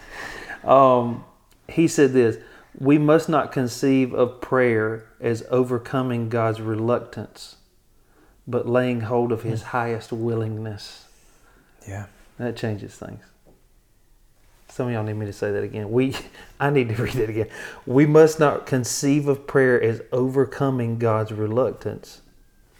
Um, 0.65 1.23
he 1.69 1.87
said 1.87 2.11
this: 2.11 2.37
We 2.77 2.97
must 2.97 3.29
not 3.29 3.53
conceive 3.53 4.13
of 4.13 4.41
prayer 4.41 5.05
as 5.21 5.43
overcoming 5.49 6.27
God's 6.27 6.59
reluctance, 6.59 7.55
but 8.51 8.67
laying 8.67 9.01
hold 9.01 9.31
of 9.31 9.43
His 9.43 9.61
highest 9.63 10.11
willingness. 10.11 11.05
yeah. 11.87 12.05
That 12.37 12.55
changes 12.57 12.95
things. 12.95 13.23
Some 14.67 14.87
of 14.87 14.93
y'all 14.93 15.03
need 15.03 15.13
me 15.13 15.25
to 15.27 15.33
say 15.33 15.51
that 15.51 15.63
again. 15.63 15.91
We, 15.91 16.15
I 16.59 16.69
need 16.69 16.89
to 16.89 17.03
read 17.03 17.15
it 17.15 17.29
again. 17.29 17.49
We 17.85 18.05
must 18.05 18.39
not 18.39 18.65
conceive 18.65 19.27
of 19.27 19.45
prayer 19.45 19.79
as 19.81 20.01
overcoming 20.11 20.97
God's 20.97 21.31
reluctance, 21.33 22.21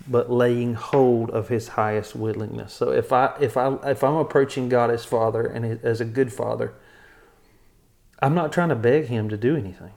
but 0.08 0.32
laying 0.32 0.74
hold 0.74 1.30
of 1.30 1.50
His 1.50 1.70
highest 1.70 2.16
willingness. 2.16 2.74
So 2.74 2.92
if 2.92 3.12
I, 3.14 3.36
if 3.40 3.56
I, 3.58 3.74
if 3.84 4.04
I'm 4.04 4.16
approaching 4.16 4.68
God 4.70 4.90
as 4.90 5.06
Father 5.06 5.46
and 5.46 5.84
as 5.84 6.02
a 6.02 6.06
good 6.06 6.34
Father, 6.34 6.74
I'm 8.20 8.34
not 8.34 8.52
trying 8.52 8.70
to 8.70 8.76
beg 8.76 9.06
Him 9.08 9.30
to 9.30 9.38
do 9.38 9.56
anything. 9.56 9.92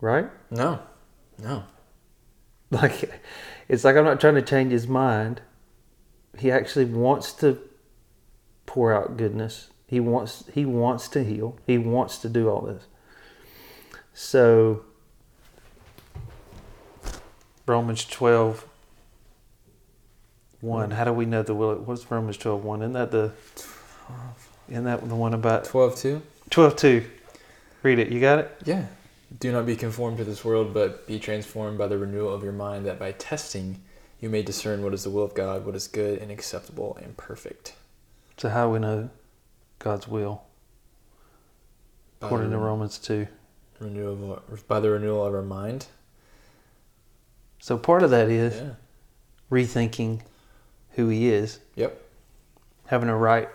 Right? 0.00 0.28
No, 0.50 0.80
no. 1.38 1.64
Like, 2.70 3.22
it's 3.68 3.84
like 3.84 3.96
I'm 3.96 4.04
not 4.04 4.20
trying 4.20 4.34
to 4.34 4.42
change 4.42 4.72
His 4.72 4.88
mind. 4.88 5.42
He 6.38 6.50
actually 6.50 6.84
wants 6.84 7.32
to 7.34 7.58
pour 8.66 8.92
out 8.92 9.16
goodness 9.16 9.70
he 9.88 10.00
wants 10.00 10.44
he 10.52 10.66
wants 10.66 11.08
to 11.08 11.24
heal. 11.24 11.56
He 11.66 11.78
wants 11.78 12.18
to 12.18 12.28
do 12.28 12.50
all 12.50 12.60
this. 12.60 12.84
So 14.12 14.84
Romans 17.64 18.04
12 18.04 18.66
1. 20.60 20.90
How 20.90 21.04
do 21.04 21.12
we 21.14 21.24
know 21.24 21.42
the 21.42 21.54
will? 21.54 21.76
What's 21.76 22.10
Romans 22.10 22.36
12 22.36 22.62
1? 22.62 22.82
Isn't 22.82 22.92
that 22.92 23.10
the 23.10 23.32
isn't 24.68 24.84
that 24.84 25.08
the 25.08 25.14
one 25.14 25.32
about 25.32 25.64
12 25.64 25.96
2? 25.96 26.22
12 26.50 26.76
2. 26.76 27.10
Read 27.82 27.98
it. 27.98 28.08
You 28.08 28.20
got 28.20 28.40
it? 28.40 28.60
Yeah. 28.66 28.84
Do 29.36 29.52
not 29.52 29.66
be 29.66 29.76
conformed 29.76 30.18
to 30.18 30.24
this 30.24 30.44
world, 30.44 30.72
but 30.72 31.06
be 31.06 31.18
transformed 31.18 31.76
by 31.76 31.86
the 31.86 31.98
renewal 31.98 32.32
of 32.32 32.42
your 32.42 32.52
mind, 32.52 32.86
that 32.86 32.98
by 32.98 33.12
testing 33.12 33.82
you 34.20 34.28
may 34.28 34.42
discern 34.42 34.82
what 34.82 34.94
is 34.94 35.04
the 35.04 35.10
will 35.10 35.24
of 35.24 35.34
God, 35.34 35.66
what 35.66 35.74
is 35.74 35.86
good 35.86 36.18
and 36.20 36.30
acceptable 36.30 36.98
and 37.02 37.16
perfect. 37.16 37.74
So 38.36 38.48
how 38.48 38.66
do 38.66 38.72
we 38.72 38.78
know 38.78 39.10
God's 39.78 40.08
will, 40.08 40.42
according 42.20 42.50
to 42.50 42.58
Romans 42.58 42.98
2. 42.98 43.26
Renewal 43.80 44.42
by 44.66 44.80
the 44.80 44.90
renewal 44.90 45.24
of 45.24 45.34
our 45.34 45.42
mind. 45.42 45.86
So 47.60 47.78
part 47.78 48.02
of 48.02 48.10
that 48.10 48.28
is 48.28 48.56
yeah. 48.56 48.70
rethinking 49.50 50.22
who 50.92 51.08
He 51.08 51.28
is. 51.28 51.60
Yep. 51.76 52.00
Having 52.86 53.10
a 53.10 53.16
right 53.16 53.48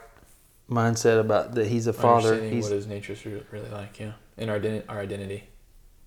mindset 0.70 1.20
about 1.20 1.56
that 1.56 1.68
He's 1.68 1.88
a 1.88 1.94
Father. 1.94 2.42
He's, 2.42 2.64
what 2.64 2.74
His 2.74 2.88
nature's 2.88 3.26
really 3.26 3.70
like, 3.70 4.00
yeah, 4.00 4.14
and 4.38 4.50
our 4.50 4.62
our 4.88 5.02
identity. 5.02 5.44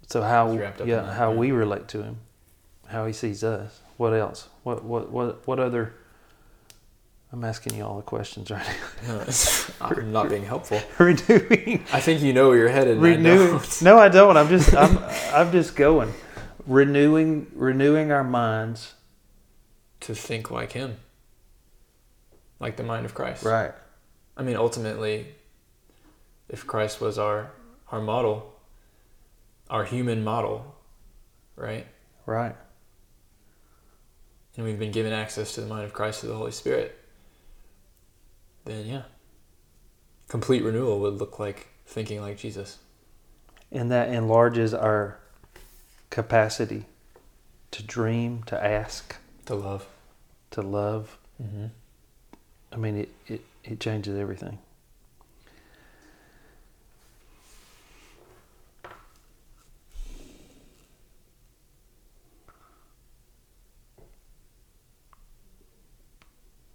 So 0.07 0.23
how 0.23 0.53
yeah 0.85 1.13
how 1.13 1.33
we 1.33 1.51
relate 1.51 1.89
to 1.89 2.03
Him, 2.03 2.19
how 2.89 3.07
He 3.07 3.13
sees 3.13 3.43
us. 3.45 3.81
What 3.97 4.13
else? 4.13 4.49
What 4.63 4.85
what 4.85 5.11
what 5.11 5.47
what 5.47 5.59
other 5.59 5.95
I'm 7.33 7.45
asking 7.45 7.77
you 7.77 7.85
all 7.85 7.97
the 7.97 8.03
questions 8.03 8.51
right 8.51 8.67
now. 9.07 9.25
I'm 9.81 10.13
not 10.13 10.29
being 10.29 10.45
helpful. 10.45 10.81
Renewing. 10.99 11.85
I 11.93 12.01
think 12.01 12.23
you 12.23 12.33
know 12.33 12.49
where 12.49 12.59
you're 12.59 12.69
headed. 12.69 12.99
Renewing. 12.99 13.57
I 13.57 13.69
no, 13.83 13.99
I 13.99 14.09
don't. 14.09 14.37
I'm 14.37 14.49
just. 14.49 14.75
I'm. 14.75 14.99
I'm 15.35 15.53
just 15.53 15.77
going. 15.77 16.13
Renewing. 16.67 17.49
Renewing 17.55 18.13
our 18.13 18.25
minds. 18.25 18.95
To 20.01 20.15
think 20.15 20.51
like 20.51 20.73
Him. 20.73 20.99
Like 22.61 22.77
the 22.77 22.85
mind 22.85 23.07
of 23.07 23.15
Christ. 23.15 23.45
Right. 23.45 23.73
I 24.37 24.43
mean, 24.43 24.57
ultimately, 24.57 25.27
if 26.49 26.67
Christ 26.67 27.01
was 27.01 27.19
our 27.19 27.51
our 27.91 28.01
model, 28.01 28.56
our 29.71 29.85
human 29.85 30.23
model, 30.25 30.77
right? 31.57 31.87
Right. 32.25 32.55
And 34.57 34.65
we've 34.65 34.79
been 34.79 34.93
given 34.93 35.13
access 35.13 35.55
to 35.55 35.61
the 35.61 35.67
mind 35.67 35.85
of 35.85 35.93
Christ 35.93 36.21
through 36.21 36.31
the 36.31 36.37
Holy 36.37 36.53
Spirit 36.53 36.99
then 38.67 38.85
yeah, 38.85 39.03
complete 40.29 40.63
renewal 40.63 41.01
would 41.01 41.15
look 41.15 41.39
like 41.39 41.69
thinking 41.87 42.21
like 42.21 42.37
Jesus. 42.37 42.79
And 43.73 43.91
that 43.91 44.11
enlarges 44.11 44.75
our 44.75 45.19
capacity 46.11 46.85
to 47.71 47.83
dream, 47.83 48.43
to 48.45 48.63
ask, 48.63 49.17
to 49.47 49.55
love, 49.55 49.87
to 50.51 50.63
love. 50.63 51.17
Mm-hmm. 51.43 51.67
I 52.73 52.77
mean, 52.77 52.99
it, 52.99 53.09
it, 53.27 53.41
it 53.65 53.81
changes 53.81 54.19
everything. 54.19 54.59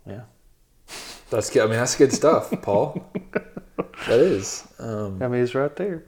Yeah. 0.06 0.22
That's 1.32 1.50
good. 1.50 1.64
I 1.64 1.66
mean, 1.68 1.78
that's 1.78 1.96
good 1.96 2.12
stuff, 2.12 2.52
Paul. 2.62 3.10
that 4.08 4.20
is. 4.20 4.68
Um, 4.78 5.24
I 5.24 5.30
mean, 5.30 5.42
it's 5.42 5.56
right 5.56 5.74
there. 5.78 6.04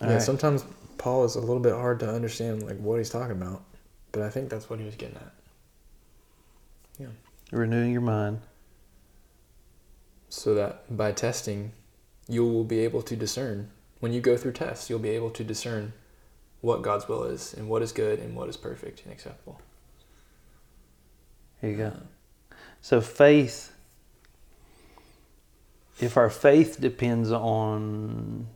yeah. 0.00 0.12
Right. 0.12 0.22
Sometimes 0.22 0.66
Paul 0.98 1.24
is 1.24 1.34
a 1.34 1.40
little 1.40 1.60
bit 1.60 1.72
hard 1.72 2.00
to 2.00 2.08
understand, 2.08 2.62
like 2.62 2.78
what 2.78 2.98
he's 2.98 3.08
talking 3.08 3.32
about, 3.32 3.64
but 4.12 4.22
I 4.22 4.28
think 4.28 4.50
that's 4.50 4.68
what 4.68 4.78
he 4.78 4.84
was 4.84 4.96
getting 4.96 5.16
at. 5.16 5.32
Yeah. 6.98 7.06
Renewing 7.50 7.92
your 7.92 8.02
mind. 8.02 8.40
So 10.28 10.54
that 10.54 10.94
by 10.94 11.12
testing, 11.12 11.72
you 12.28 12.44
will 12.44 12.64
be 12.64 12.80
able 12.80 13.00
to 13.00 13.16
discern. 13.16 13.70
When 14.00 14.12
you 14.12 14.20
go 14.20 14.36
through 14.36 14.52
tests, 14.52 14.90
you'll 14.90 14.98
be 14.98 15.10
able 15.10 15.30
to 15.30 15.42
discern 15.42 15.94
what 16.60 16.82
God's 16.82 17.08
will 17.08 17.24
is 17.24 17.54
and 17.54 17.70
what 17.70 17.80
is 17.80 17.92
good 17.92 18.18
and 18.18 18.36
what 18.36 18.50
is 18.50 18.58
perfect 18.58 19.04
and 19.04 19.12
acceptable. 19.12 19.58
Here 21.60 21.70
you 21.70 21.76
go. 21.76 21.92
So 22.80 23.00
faith, 23.00 23.72
if 26.00 26.16
our 26.16 26.30
faith 26.30 26.80
depends 26.80 27.32
on, 27.32 28.46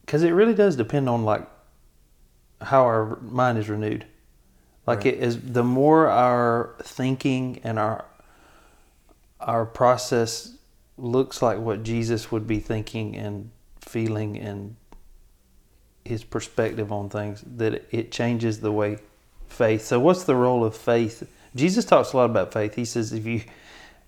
because 0.00 0.22
it 0.22 0.30
really 0.30 0.54
does 0.54 0.76
depend 0.76 1.08
on 1.08 1.24
like 1.24 1.48
how 2.60 2.82
our 2.82 3.18
mind 3.20 3.58
is 3.58 3.68
renewed. 3.68 4.06
Like 4.86 4.98
right. 4.98 5.06
it 5.06 5.18
is, 5.20 5.40
the 5.40 5.64
more 5.64 6.08
our 6.08 6.74
thinking 6.82 7.60
and 7.64 7.78
our 7.78 8.04
our 9.40 9.66
process 9.66 10.54
looks 10.96 11.42
like 11.42 11.58
what 11.58 11.82
Jesus 11.82 12.32
would 12.32 12.46
be 12.46 12.60
thinking 12.60 13.14
and 13.16 13.50
feeling 13.80 14.38
and 14.38 14.76
his 16.04 16.24
perspective 16.24 16.92
on 16.92 17.08
things, 17.08 17.42
that 17.56 17.86
it 17.90 18.12
changes 18.12 18.60
the 18.60 18.72
way 18.72 18.98
faith. 19.48 19.84
So, 19.84 19.98
what's 20.00 20.24
the 20.24 20.36
role 20.36 20.64
of 20.64 20.76
faith 20.76 21.30
Jesus 21.54 21.84
talks 21.84 22.12
a 22.12 22.16
lot 22.16 22.26
about 22.26 22.52
faith. 22.52 22.74
He 22.74 22.84
says, 22.84 23.12
if 23.12 23.26
you, 23.26 23.42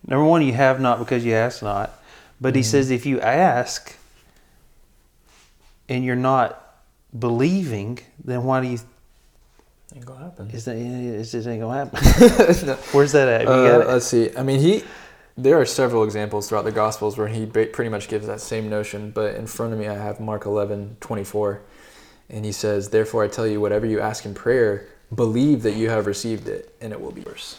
number 0.07 0.25
one, 0.25 0.43
you 0.43 0.53
have 0.53 0.81
not 0.81 0.99
because 0.99 1.25
you 1.25 1.35
ask 1.35 1.63
not. 1.63 1.93
But 2.41 2.51
mm-hmm. 2.51 2.57
he 2.57 2.63
says, 2.63 2.91
if 2.91 3.07
you 3.07 3.21
ask 3.21 3.97
and 5.89 6.05
you're 6.05 6.17
not 6.17 6.63
believing, 7.19 7.99
then 8.23 8.45
why 8.45 8.61
do 8.61 8.69
you? 8.69 8.79
Ain't 9.95 10.05
gonna 10.05 10.25
happen. 10.25 10.51
Is 10.51 10.65
that 10.65 10.77
it 10.77 11.25
just 11.25 11.47
ain't 11.47 11.61
gonna 11.61 11.85
happen? 11.85 12.67
no. 12.67 12.75
Where's 12.93 13.13
that 13.13 13.29
at? 13.29 13.47
Uh, 13.47 13.85
let's 13.87 14.07
see. 14.07 14.37
I 14.37 14.43
mean, 14.43 14.61
he. 14.61 14.83
There 15.39 15.61
are 15.61 15.67
several 15.67 16.03
examples 16.05 16.49
throughout 16.49 16.65
the 16.65 16.73
Gospels 16.73 17.19
where 17.19 17.29
he 17.29 17.45
pretty 17.45 17.91
much 17.91 18.09
gives 18.09 18.27
that 18.27 18.41
same 18.41 18.71
notion. 18.71 19.11
But 19.11 19.35
in 19.35 19.47
front 19.47 19.75
of 19.75 19.79
me, 19.79 19.87
I 19.87 19.95
have 19.95 20.19
Mark 20.19 20.47
11, 20.47 20.97
24. 21.01 21.61
And 22.31 22.45
he 22.45 22.53
says, 22.53 22.89
Therefore, 22.89 23.23
I 23.23 23.29
tell 23.29 23.47
you, 23.47 23.61
whatever 23.61 23.85
you 23.85 24.01
ask 24.01 24.25
in 24.25 24.33
prayer, 24.33 24.89
believe 25.15 25.63
that 25.63 25.75
you 25.75 25.91
have 25.91 26.07
received 26.07 26.49
it 26.49 26.75
and 26.81 26.93
it 26.93 27.01
will 27.01 27.13
be 27.13 27.23
yours. 27.23 27.57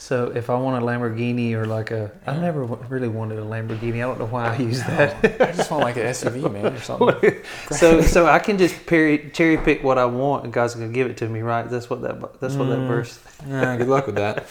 So 0.00 0.32
if 0.34 0.48
I 0.48 0.56
want 0.56 0.82
a 0.82 0.86
Lamborghini 0.86 1.52
or 1.52 1.66
like 1.66 1.90
a, 1.90 2.10
yeah. 2.24 2.32
I 2.32 2.38
never 2.38 2.64
really 2.64 3.08
wanted 3.08 3.38
a 3.38 3.42
Lamborghini. 3.42 3.96
I 3.96 4.00
don't 4.00 4.18
know 4.18 4.26
why 4.26 4.54
I 4.54 4.56
use 4.56 4.78
that. 4.80 5.42
I 5.42 5.52
just 5.52 5.70
want 5.70 5.84
like 5.84 5.96
an 5.96 6.04
SUV, 6.04 6.50
man, 6.50 6.72
or 6.72 6.80
something. 6.80 7.42
so 7.70 8.00
so 8.00 8.26
I 8.26 8.38
can 8.38 8.56
just 8.56 8.86
cherry, 8.88 9.30
cherry 9.34 9.58
pick 9.58 9.84
what 9.84 9.98
I 9.98 10.06
want, 10.06 10.44
and 10.44 10.52
God's 10.54 10.74
gonna 10.74 10.88
give 10.88 11.06
it 11.08 11.18
to 11.18 11.28
me, 11.28 11.42
right? 11.42 11.68
That's 11.68 11.90
what 11.90 12.00
that 12.00 12.40
that's 12.40 12.54
what 12.54 12.68
mm, 12.68 12.70
that 12.70 12.88
verse. 12.88 13.20
yeah, 13.46 13.76
good 13.76 13.88
luck 13.88 14.06
with 14.06 14.14
that. 14.14 14.46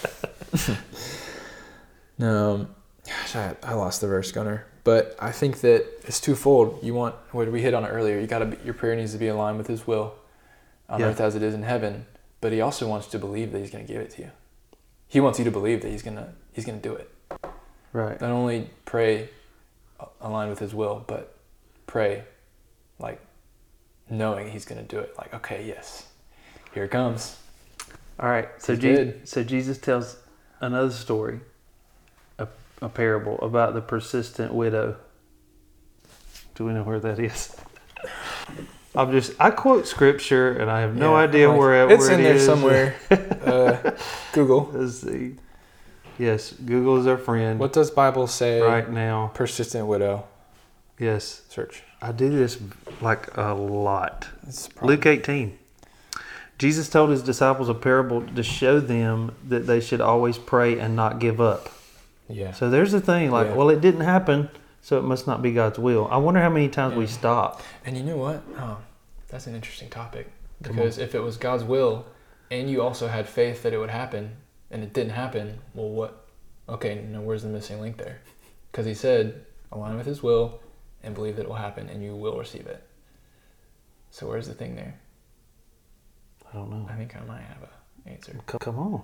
no, 2.20 2.68
gosh, 3.08 3.36
I, 3.36 3.56
I 3.64 3.74
lost 3.74 4.02
the 4.02 4.08
verse, 4.08 4.32
Gunter. 4.32 4.68
But 4.84 5.16
I 5.20 5.32
think 5.32 5.62
that 5.62 5.84
it's 6.06 6.22
twofold. 6.22 6.84
You 6.84 6.94
want 6.94 7.16
what 7.32 7.52
we 7.52 7.64
hit 7.64 7.74
on 7.74 7.84
it 7.86 7.90
earlier. 7.90 8.20
You 8.20 8.28
got 8.28 8.40
to 8.40 8.58
your 8.64 8.76
prayer 8.76 8.96
needs 8.96 9.14
to 9.14 9.18
be 9.18 9.30
aligned 9.30 9.58
with 9.58 9.68
His 9.68 9.88
will 9.88 10.14
on 10.88 11.00
yeah. 11.00 11.08
earth 11.08 11.20
as 11.20 11.34
it 11.34 11.42
is 11.42 11.56
in 11.56 11.64
heaven 11.64 12.06
but 12.42 12.52
he 12.52 12.62
also 12.62 12.88
wants 12.88 13.08
to 13.08 13.20
believe 13.20 13.52
that 13.52 13.60
he's 13.60 13.72
going 13.72 13.86
to 13.86 13.92
give 13.92 14.02
it 14.02 14.12
to 14.12 14.22
you. 14.24 14.32
He 15.08 15.20
wants 15.20 15.40
you 15.40 15.46
to 15.46 15.52
believe 15.52 15.82
that 15.82 15.90
he's 15.90 16.04
going 16.04 16.18
to 16.18 16.30
he's 16.54 16.66
going 16.66 16.80
to 16.80 16.88
do 16.88 16.96
it. 16.96 17.10
Right. 17.94 18.20
Not 18.22 18.32
only 18.32 18.70
pray 18.86 19.30
aligned 20.22 20.50
with 20.50 20.60
his 20.60 20.74
will, 20.74 21.04
but 21.08 21.36
pray 21.88 22.24
like 23.00 23.20
knowing 24.10 24.52
he's 24.52 24.66
going 24.66 24.80
to 24.82 24.88
do 24.88 25.00
it. 25.00 25.16
Like, 25.18 25.34
okay, 25.34 25.66
yes, 25.66 26.08
here 26.74 26.84
it 26.84 26.92
comes. 26.92 27.38
All 28.20 28.30
right. 28.30 28.50
So 28.58 28.76
Je- 28.76 29.14
so 29.24 29.44
Jesus 29.44 29.78
tells 29.78 30.18
another 30.62 30.92
story, 30.92 31.40
a, 32.38 32.48
a 32.82 32.90
parable 32.90 33.40
about 33.40 33.74
the 33.74 33.82
persistent 33.82 34.54
widow. 34.54 34.98
Do 36.56 36.66
we 36.66 36.74
know 36.74 36.84
where 36.84 37.00
that 37.00 37.20
is? 37.20 37.56
I'm 39.00 39.12
just 39.12 39.34
I 39.40 39.50
quote 39.52 39.88
scripture 39.88 40.52
and 40.52 40.70
I 40.70 40.82
have 40.82 40.96
no 40.96 41.14
yeah, 41.16 41.24
idea 41.24 41.50
like, 41.50 41.60
where, 41.60 41.90
it's 41.90 42.08
where 42.08 42.18
in 42.18 42.24
there 42.24 42.40
somewhere. 42.40 42.96
uh, 43.46 43.92
Google. 44.34 44.70
Let's 44.74 45.00
see. 45.00 45.36
Yes, 46.18 46.52
Google 46.52 46.98
is 46.98 47.08
our 47.08 47.18
friend 47.18 47.60
What 47.60 47.72
does 47.72 47.92
Bible 47.92 48.28
say? 48.28 48.60
right 48.62 48.90
now. 48.90 49.32
Persistent 49.34 49.88
widow 49.88 50.26
Yes, 51.00 51.44
search. 51.48 51.84
I 52.02 52.12
do 52.12 52.30
this 52.30 52.60
like 53.00 53.36
a 53.38 53.54
lot. 53.54 54.28
Luke 54.82 55.06
18. 55.06 55.58
Jesus 56.58 56.90
told 56.90 57.10
his 57.10 57.24
disciples 57.24 57.70
a 57.70 57.74
parable 57.74 58.22
to 58.22 58.44
show 58.44 58.82
them 58.82 59.34
that 59.48 59.66
they 59.66 59.80
should 59.80 60.02
always 60.02 60.38
pray 60.38 60.78
and 60.78 60.94
not 60.94 61.20
give 61.20 61.40
up. 61.40 61.70
Yeah. 62.28 62.52
So 62.52 62.70
there's 62.70 62.92
the 62.92 63.00
thing, 63.00 63.32
like, 63.32 63.48
Yeah. 63.48 63.56
well, 63.56 63.70
it 63.70 63.80
didn't 63.80 64.02
happen, 64.02 64.50
so 64.82 64.98
it 65.00 65.04
must 65.04 65.26
not 65.26 65.42
be 65.42 65.54
God's 65.54 65.80
will. 65.80 66.10
I 66.12 66.18
wonder 66.18 66.42
how 66.42 66.50
many 66.50 66.68
times 66.68 66.96
we 66.96 67.08
stop. 67.08 67.62
And 67.86 67.96
you 67.98 68.04
know 68.04 68.18
what? 68.18 68.44
Oh, 68.58 68.78
that's 69.30 69.48
an 69.48 69.56
interesting 69.56 69.90
topic. 69.90 70.30
Because 70.62 70.98
if 70.98 71.16
it 71.16 71.20
was 71.20 71.38
God's 71.38 71.64
will 71.64 72.06
and 72.52 72.70
you 72.70 72.82
also 72.82 73.08
had 73.08 73.28
faith 73.28 73.64
that 73.64 73.74
it 73.74 73.78
would 73.78 73.90
happen 73.90 74.36
and 74.72 74.84
it 74.84 74.94
didn't 74.94 75.14
happen, 75.14 75.60
well, 75.74 75.90
what? 75.90 76.26
Okay, 76.68 77.02
now 77.10 77.22
where's 77.22 77.44
the 77.44 77.50
missing 77.50 77.80
link 77.80 77.98
there? 77.98 78.20
Because 78.72 78.86
he 78.86 78.94
said, 78.94 79.46
align 79.72 79.98
with 79.98 80.06
his 80.06 80.22
will 80.22 80.60
and 81.02 81.16
believe 81.16 81.38
that 81.38 81.44
it 81.44 81.48
will 81.48 81.56
happen 81.56 81.90
and 81.90 82.04
you 82.04 82.16
will 82.16 82.38
receive 82.38 82.68
it. 82.68 82.84
So 84.12 84.28
where's 84.28 84.48
the 84.48 84.54
thing 84.54 84.76
there? 84.76 84.94
I 86.48 86.56
don't 86.56 86.70
know. 86.70 86.88
I 86.88 86.96
think 86.96 87.16
I 87.16 87.22
might 87.26 87.42
have 87.42 87.64
a 87.64 88.10
answer. 88.10 88.34
C- 88.34 88.58
Come 88.60 88.78
on. 88.78 89.04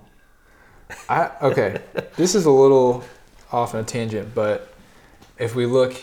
I 1.09 1.31
okay. 1.41 1.81
this 2.15 2.35
is 2.35 2.45
a 2.45 2.51
little 2.51 3.03
off 3.51 3.73
on 3.73 3.81
a 3.81 3.83
tangent, 3.83 4.35
but 4.35 4.71
if 5.39 5.55
we 5.55 5.65
look 5.65 5.95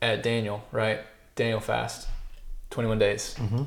at 0.00 0.22
Daniel, 0.22 0.62
right? 0.70 1.00
Daniel 1.34 1.60
fast, 1.60 2.06
twenty 2.70 2.88
one 2.88 2.98
days. 2.98 3.34
hmm 3.34 3.64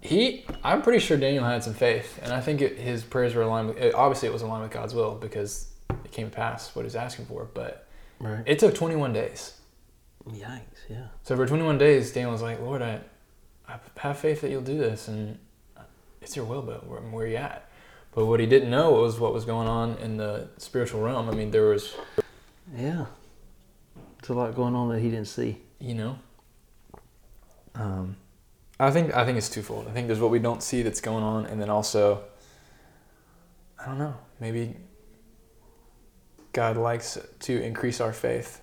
He, 0.00 0.44
I'm 0.62 0.82
pretty 0.82 1.00
sure 1.00 1.16
Daniel 1.16 1.44
had 1.44 1.62
some 1.64 1.74
faith, 1.74 2.18
and 2.22 2.32
I 2.32 2.40
think 2.40 2.60
it, 2.60 2.78
his 2.78 3.02
prayers 3.04 3.34
were 3.34 3.42
aligned 3.42 3.74
with. 3.74 3.94
Obviously, 3.94 4.28
it 4.28 4.32
was 4.32 4.42
aligned 4.42 4.62
with 4.62 4.72
God's 4.72 4.94
will 4.94 5.14
because 5.14 5.68
it 6.04 6.12
came 6.12 6.30
to 6.30 6.36
pass 6.36 6.74
what 6.74 6.84
he's 6.84 6.96
asking 6.96 7.26
for. 7.26 7.48
But 7.52 7.86
Right. 8.20 8.42
it 8.46 8.58
took 8.58 8.74
21 8.74 9.12
days. 9.12 9.54
Yikes, 10.28 10.60
yeah. 10.88 11.06
So 11.22 11.36
for 11.36 11.46
21 11.46 11.78
days, 11.78 12.12
Daniel 12.12 12.32
was 12.32 12.42
like, 12.42 12.60
"Lord, 12.60 12.82
I, 12.82 13.00
I 13.68 13.78
have 13.98 14.18
faith 14.18 14.40
that 14.42 14.50
you'll 14.50 14.60
do 14.62 14.76
this, 14.78 15.08
and 15.08 15.38
it's 16.20 16.34
your 16.36 16.44
will, 16.44 16.62
but 16.62 16.86
where, 16.86 17.00
where 17.00 17.24
are 17.24 17.28
you 17.28 17.36
at?" 17.36 17.68
But 18.14 18.26
what 18.26 18.40
he 18.40 18.46
didn't 18.46 18.70
know 18.70 18.90
was 18.92 19.18
what 19.20 19.32
was 19.32 19.44
going 19.44 19.68
on 19.68 19.96
in 19.98 20.16
the 20.16 20.48
spiritual 20.58 21.00
realm. 21.02 21.28
I 21.28 21.34
mean, 21.34 21.50
there 21.50 21.66
was, 21.68 21.94
Yeah. 22.76 23.06
It's 24.18 24.28
a 24.28 24.34
lot 24.34 24.54
going 24.56 24.74
on 24.74 24.88
that 24.90 24.98
he 25.00 25.10
didn't 25.10 25.28
see. 25.28 25.60
you 25.78 25.94
know. 25.94 26.18
Um, 27.74 28.16
I 28.80 28.90
think 28.90 29.14
I 29.14 29.24
think 29.24 29.38
it's 29.38 29.48
twofold. 29.48 29.88
I 29.88 29.90
think 29.92 30.06
there's 30.06 30.20
what 30.20 30.30
we 30.30 30.38
don't 30.38 30.62
see 30.62 30.82
that's 30.82 31.00
going 31.00 31.22
on, 31.24 31.46
and 31.46 31.60
then 31.60 31.68
also, 31.70 32.22
I 33.80 33.86
don't 33.86 33.98
know, 33.98 34.14
maybe 34.40 34.76
God 36.52 36.76
likes 36.76 37.18
to 37.40 37.62
increase 37.62 38.00
our 38.00 38.12
faith 38.12 38.60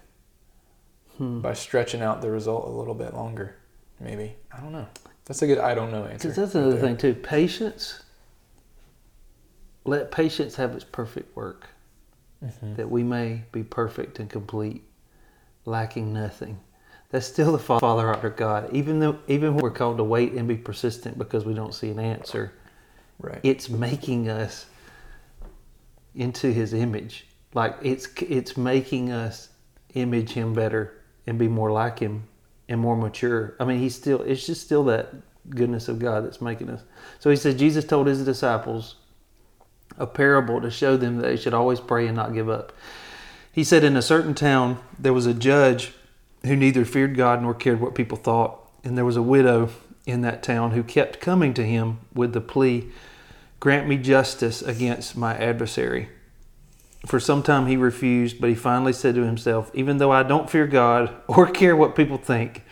Hmm. 1.18 1.40
by 1.40 1.54
stretching 1.54 2.02
out 2.02 2.22
the 2.22 2.30
result 2.30 2.68
a 2.68 2.72
little 2.72 2.94
bit 2.94 3.14
longer. 3.14 3.56
Maybe 4.02 4.36
I 4.52 4.60
don't 4.60 4.74
know. 4.74 4.88
That's 5.26 5.42
a 5.42 5.48
good 5.48 5.60
I 5.60 5.74
don't 5.74 5.92
know 5.92 6.04
answer. 6.06 6.28
Because 6.28 6.36
that's 6.36 6.56
another 6.56 6.78
thing, 6.78 6.98
too. 6.98 7.14
Patience. 7.14 8.04
Let 9.86 10.12
patience 10.12 10.56
have 10.56 10.74
its 10.76 10.84
perfect 10.84 11.34
work, 11.36 11.68
Mhm. 12.44 12.76
that 12.76 12.90
we 12.92 13.04
may 13.04 13.44
be 13.52 13.64
perfect 13.64 14.20
and 14.20 14.30
complete, 14.30 14.84
lacking 15.64 16.12
nothing. 16.12 16.60
That's 17.12 17.26
still 17.26 17.52
the 17.52 17.60
fa- 17.60 17.80
Father 17.80 18.12
after 18.14 18.30
God. 18.30 18.74
Even 18.74 19.00
though, 19.00 19.18
even 19.28 19.54
when 19.56 19.64
we're 19.64 19.72
called 19.72 19.98
to 19.98 20.04
wait 20.04 20.34
and 20.34 20.48
be 20.48 20.58
persistent 20.58 21.18
because 21.18 21.46
we 21.46 21.54
don't 21.54 21.74
see 21.74 21.90
an 21.90 22.00
answer, 22.00 22.52
Right. 23.20 23.40
it's 23.44 23.70
making 23.70 24.30
us 24.30 24.66
into 26.16 26.52
His 26.52 26.74
image. 26.74 27.28
Like 27.54 27.76
it's 27.82 28.08
it's 28.22 28.58
making 28.58 29.12
us 29.12 29.50
image 29.94 30.32
Him 30.32 30.54
better 30.54 30.94
and 31.28 31.40
be 31.40 31.48
more 31.48 31.72
like 31.72 32.00
Him 32.00 32.24
and 32.68 32.80
more 32.82 32.98
mature. 32.98 33.56
I 33.60 33.66
mean, 33.66 33.80
He's 33.80 33.96
still. 33.96 34.22
It's 34.22 34.46
just 34.46 34.62
still 34.62 34.84
that 34.86 35.14
goodness 35.50 35.88
of 35.88 36.00
God 36.00 36.26
that's 36.26 36.42
making 36.42 36.70
us. 36.70 36.82
So 37.20 37.30
He 37.30 37.36
says 37.36 37.56
Jesus 37.56 37.86
told 37.86 38.08
His 38.08 38.26
disciples 38.26 38.96
a 39.98 40.08
parable 40.08 40.60
to 40.60 40.70
show 40.72 40.98
them 40.98 41.18
that 41.18 41.28
they 41.28 41.38
should 41.38 41.54
always 41.54 41.80
pray 41.80 42.08
and 42.08 42.16
not 42.16 42.34
give 42.34 42.50
up. 42.50 42.74
He 43.52 43.64
said, 43.64 43.84
In 43.86 43.96
a 43.96 44.02
certain 44.02 44.34
town, 44.34 44.80
there 45.00 45.14
was 45.14 45.26
a 45.26 45.34
judge 45.34 45.94
who 46.48 46.56
neither 46.56 46.86
feared 46.86 47.16
God 47.16 47.42
nor 47.42 47.54
cared 47.54 47.82
what 47.82 47.96
people 47.96 48.18
thought. 48.18 48.60
And 48.84 48.98
there 48.98 49.06
was 49.06 49.18
a 49.18 49.22
widow 49.22 49.70
in 50.06 50.22
that 50.22 50.44
town 50.44 50.72
who 50.72 50.84
kept 50.84 51.20
coming 51.20 51.54
to 51.56 51.66
him 51.66 52.00
with 52.14 52.34
the 52.34 52.42
plea, 52.42 52.90
Grant 53.60 53.88
me 53.88 53.98
justice 53.98 54.62
against 54.62 55.18
my 55.18 55.36
adversary. 55.36 56.10
For 57.06 57.20
some 57.20 57.42
time 57.42 57.68
he 57.68 57.78
refused, 57.78 58.40
but 58.40 58.50
he 58.50 58.56
finally 58.56 58.94
said 58.94 59.16
to 59.16 59.24
himself, 59.26 59.72
Even 59.74 59.98
though 59.98 60.12
I 60.12 60.24
don't 60.24 60.50
fear 60.50 60.68
God 60.68 61.16
or 61.28 61.48
care 61.48 61.76
what 61.76 61.96
people 61.96 62.18
think, 62.18 62.64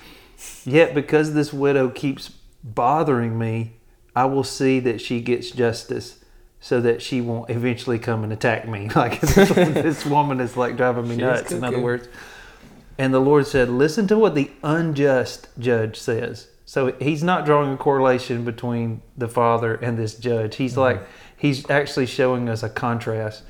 yet 0.65 0.93
because 0.93 1.33
this 1.33 1.53
widow 1.53 1.89
keeps 1.89 2.29
bothering 2.63 3.37
me, 3.37 3.73
I 4.15 4.25
will 4.25 4.43
see 4.43 4.79
that 4.81 5.01
she 5.01 5.21
gets 5.21 5.51
justice 5.51 6.23
so 6.59 6.79
that 6.79 7.01
she 7.01 7.19
won't 7.19 7.49
eventually 7.49 7.99
come 7.99 8.23
and 8.23 8.31
attack 8.31 8.67
me. 8.67 8.89
Like 8.95 9.19
this 9.21 10.05
woman 10.05 10.39
is 10.39 10.55
like 10.55 10.77
driving 10.77 11.07
me 11.07 11.15
She's 11.15 11.21
nuts, 11.21 11.51
in 11.51 11.63
other 11.63 11.79
words. 11.79 12.07
And 12.97 13.13
the 13.13 13.19
Lord 13.19 13.47
said, 13.47 13.69
Listen 13.69 14.07
to 14.07 14.17
what 14.17 14.35
the 14.35 14.51
unjust 14.63 15.47
judge 15.57 15.99
says. 15.99 16.49
So 16.65 16.93
he's 16.93 17.23
not 17.23 17.45
drawing 17.45 17.73
a 17.73 17.77
correlation 17.77 18.45
between 18.45 19.01
the 19.17 19.27
father 19.27 19.75
and 19.75 19.97
this 19.97 20.15
judge. 20.15 20.55
He's 20.55 20.71
mm-hmm. 20.71 20.81
like, 20.81 21.07
he's 21.35 21.69
actually 21.69 22.05
showing 22.05 22.49
us 22.49 22.63
a 22.63 22.69
contrast. 22.69 23.43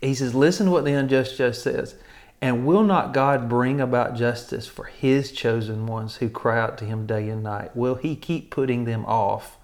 He 0.00 0.14
says, 0.14 0.34
Listen 0.34 0.66
to 0.66 0.72
what 0.72 0.84
the 0.84 0.94
unjust 0.94 1.36
judge 1.36 1.56
says. 1.56 1.96
And 2.40 2.66
will 2.66 2.82
not 2.82 3.14
God 3.14 3.48
bring 3.48 3.80
about 3.80 4.16
justice 4.16 4.66
for 4.66 4.86
his 4.86 5.30
chosen 5.30 5.86
ones 5.86 6.16
who 6.16 6.28
cry 6.28 6.58
out 6.58 6.76
to 6.78 6.84
him 6.84 7.06
day 7.06 7.28
and 7.28 7.44
night? 7.44 7.76
Will 7.76 7.94
he 7.94 8.16
keep 8.16 8.50
putting 8.50 8.84
them 8.84 9.04
off? 9.06 9.58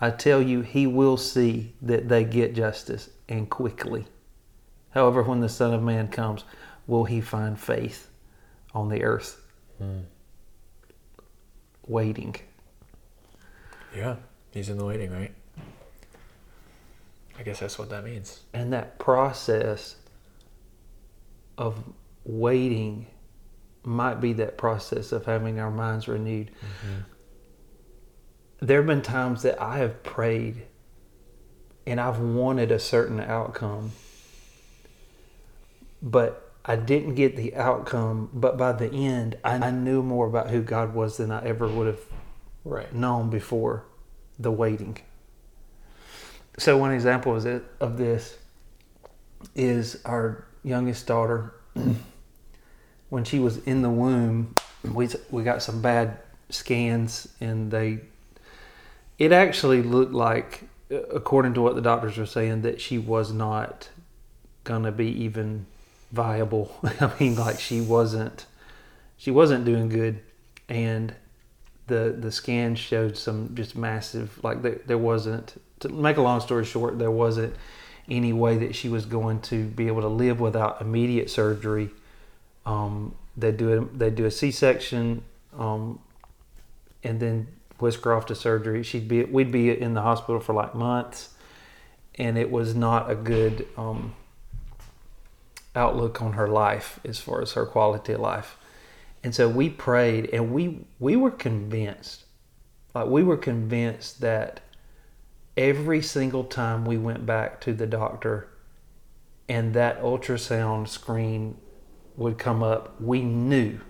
I 0.00 0.10
tell 0.10 0.42
you, 0.42 0.62
he 0.62 0.88
will 0.88 1.16
see 1.16 1.74
that 1.80 2.08
they 2.08 2.24
get 2.24 2.56
justice 2.56 3.10
and 3.28 3.48
quickly. 3.48 4.06
However, 4.90 5.22
when 5.22 5.38
the 5.38 5.48
Son 5.48 5.72
of 5.72 5.84
Man 5.84 6.08
comes, 6.08 6.42
will 6.90 7.04
he 7.04 7.20
find 7.20 7.58
faith 7.58 8.10
on 8.74 8.88
the 8.88 9.04
earth? 9.04 9.40
Mm. 9.80 10.02
Waiting. 11.86 12.34
Yeah, 13.96 14.16
he's 14.50 14.68
in 14.68 14.76
the 14.76 14.84
waiting, 14.84 15.12
right? 15.12 15.32
I 17.38 17.42
guess 17.44 17.60
that's 17.60 17.78
what 17.78 17.90
that 17.90 18.04
means. 18.04 18.40
And 18.52 18.72
that 18.72 18.98
process 18.98 19.94
of 21.56 21.80
waiting 22.24 23.06
might 23.84 24.20
be 24.20 24.32
that 24.34 24.58
process 24.58 25.12
of 25.12 25.24
having 25.26 25.60
our 25.60 25.70
minds 25.70 26.08
renewed. 26.08 26.50
There 28.58 28.78
have 28.78 28.86
been 28.86 29.00
times 29.00 29.42
that 29.42 29.62
I 29.62 29.78
have 29.78 30.02
prayed 30.02 30.66
and 31.86 32.00
I've 32.00 32.18
wanted 32.18 32.72
a 32.72 32.80
certain 32.80 33.20
outcome, 33.20 33.92
but 36.02 36.49
I 36.70 36.76
didn't 36.76 37.16
get 37.16 37.34
the 37.34 37.56
outcome. 37.56 38.30
But 38.32 38.56
by 38.56 38.70
the 38.70 38.88
end, 38.92 39.36
I 39.42 39.54
I 39.56 39.70
knew 39.72 40.04
more 40.04 40.28
about 40.28 40.50
who 40.50 40.62
God 40.62 40.94
was 40.94 41.16
than 41.16 41.32
I 41.32 41.44
ever 41.44 41.66
would 41.66 41.88
have 41.88 42.00
Right. 42.64 42.94
known 42.94 43.28
before 43.28 43.86
the 44.38 44.52
waiting. 44.52 44.98
So 46.58 46.76
one 46.76 46.92
example 46.92 47.34
of 47.34 47.96
this 47.98 48.36
is 49.56 50.00
our 50.04 50.44
youngest 50.62 51.08
daughter. 51.08 51.54
when 53.08 53.24
she 53.24 53.40
was 53.40 53.58
in 53.64 53.82
the 53.82 53.90
womb, 53.90 54.54
we 54.84 55.08
we 55.28 55.42
got 55.42 55.64
some 55.64 55.82
bad 55.82 56.18
scans, 56.50 57.26
and 57.40 57.72
they 57.72 57.98
it 59.18 59.32
actually 59.32 59.82
looked 59.82 60.12
like, 60.12 60.68
uh, 60.92 61.02
according 61.14 61.54
to 61.54 61.62
what 61.62 61.74
the 61.74 61.82
doctors 61.82 62.16
were 62.16 62.26
saying, 62.26 62.62
that 62.62 62.80
she 62.80 62.96
was 62.96 63.32
not 63.32 63.88
gonna 64.62 64.92
be 64.92 65.08
even 65.24 65.66
viable. 66.12 66.74
I 67.00 67.12
mean, 67.18 67.36
like 67.36 67.60
she 67.60 67.80
wasn't 67.80 68.46
she 69.16 69.30
wasn't 69.30 69.64
doing 69.64 69.88
good, 69.88 70.20
and 70.68 71.14
the 71.86 72.16
the 72.18 72.32
scan 72.32 72.74
showed 72.74 73.16
some 73.16 73.54
just 73.54 73.76
massive 73.76 74.42
like 74.42 74.62
there, 74.62 74.80
there 74.86 74.98
wasn't 74.98 75.60
to 75.80 75.88
make 75.88 76.16
a 76.16 76.22
long 76.22 76.40
story 76.40 76.64
short 76.64 76.98
there 76.98 77.10
wasn't 77.10 77.54
any 78.08 78.32
way 78.32 78.58
that 78.58 78.74
she 78.74 78.88
was 78.88 79.06
going 79.06 79.40
to 79.40 79.64
be 79.64 79.86
able 79.86 80.00
to 80.00 80.08
live 80.08 80.40
without 80.40 80.80
immediate 80.80 81.30
surgery. 81.30 81.90
Um, 82.66 83.14
they 83.36 83.52
do 83.52 83.82
a, 83.82 83.96
they 83.96 84.10
do 84.10 84.24
a 84.24 84.30
c-section 84.30 85.22
um, 85.56 86.00
and 87.04 87.20
then 87.20 87.46
whisk 87.78 88.02
her 88.02 88.12
off 88.12 88.26
to 88.26 88.34
surgery. 88.34 88.82
She'd 88.82 89.06
be 89.06 89.24
we'd 89.24 89.52
be 89.52 89.70
in 89.70 89.94
the 89.94 90.02
hospital 90.02 90.40
for 90.40 90.54
like 90.54 90.74
months 90.74 91.30
and 92.16 92.36
it 92.36 92.50
was 92.50 92.74
not 92.74 93.10
a 93.10 93.14
good 93.14 93.66
um, 93.76 94.14
outlook 95.74 96.20
on 96.20 96.32
her 96.34 96.48
life 96.48 96.98
as 97.04 97.20
far 97.20 97.40
as 97.40 97.52
her 97.52 97.64
quality 97.64 98.12
of 98.12 98.20
life 98.20 98.56
and 99.22 99.34
so 99.34 99.48
we 99.48 99.68
prayed 99.68 100.28
and 100.32 100.52
we 100.52 100.84
we 100.98 101.16
were 101.16 101.30
convinced 101.30 102.24
like 102.94 103.06
we 103.06 103.22
were 103.22 103.36
convinced 103.36 104.20
that 104.20 104.60
every 105.56 106.02
single 106.02 106.44
time 106.44 106.84
we 106.84 106.96
went 106.96 107.26
back 107.26 107.60
to 107.60 107.72
the 107.72 107.86
doctor 107.86 108.48
and 109.48 109.74
that 109.74 110.00
ultrasound 110.00 110.88
screen 110.88 111.56
would 112.16 112.38
come 112.38 112.62
up, 112.62 113.00
we 113.00 113.20
knew 113.20 113.80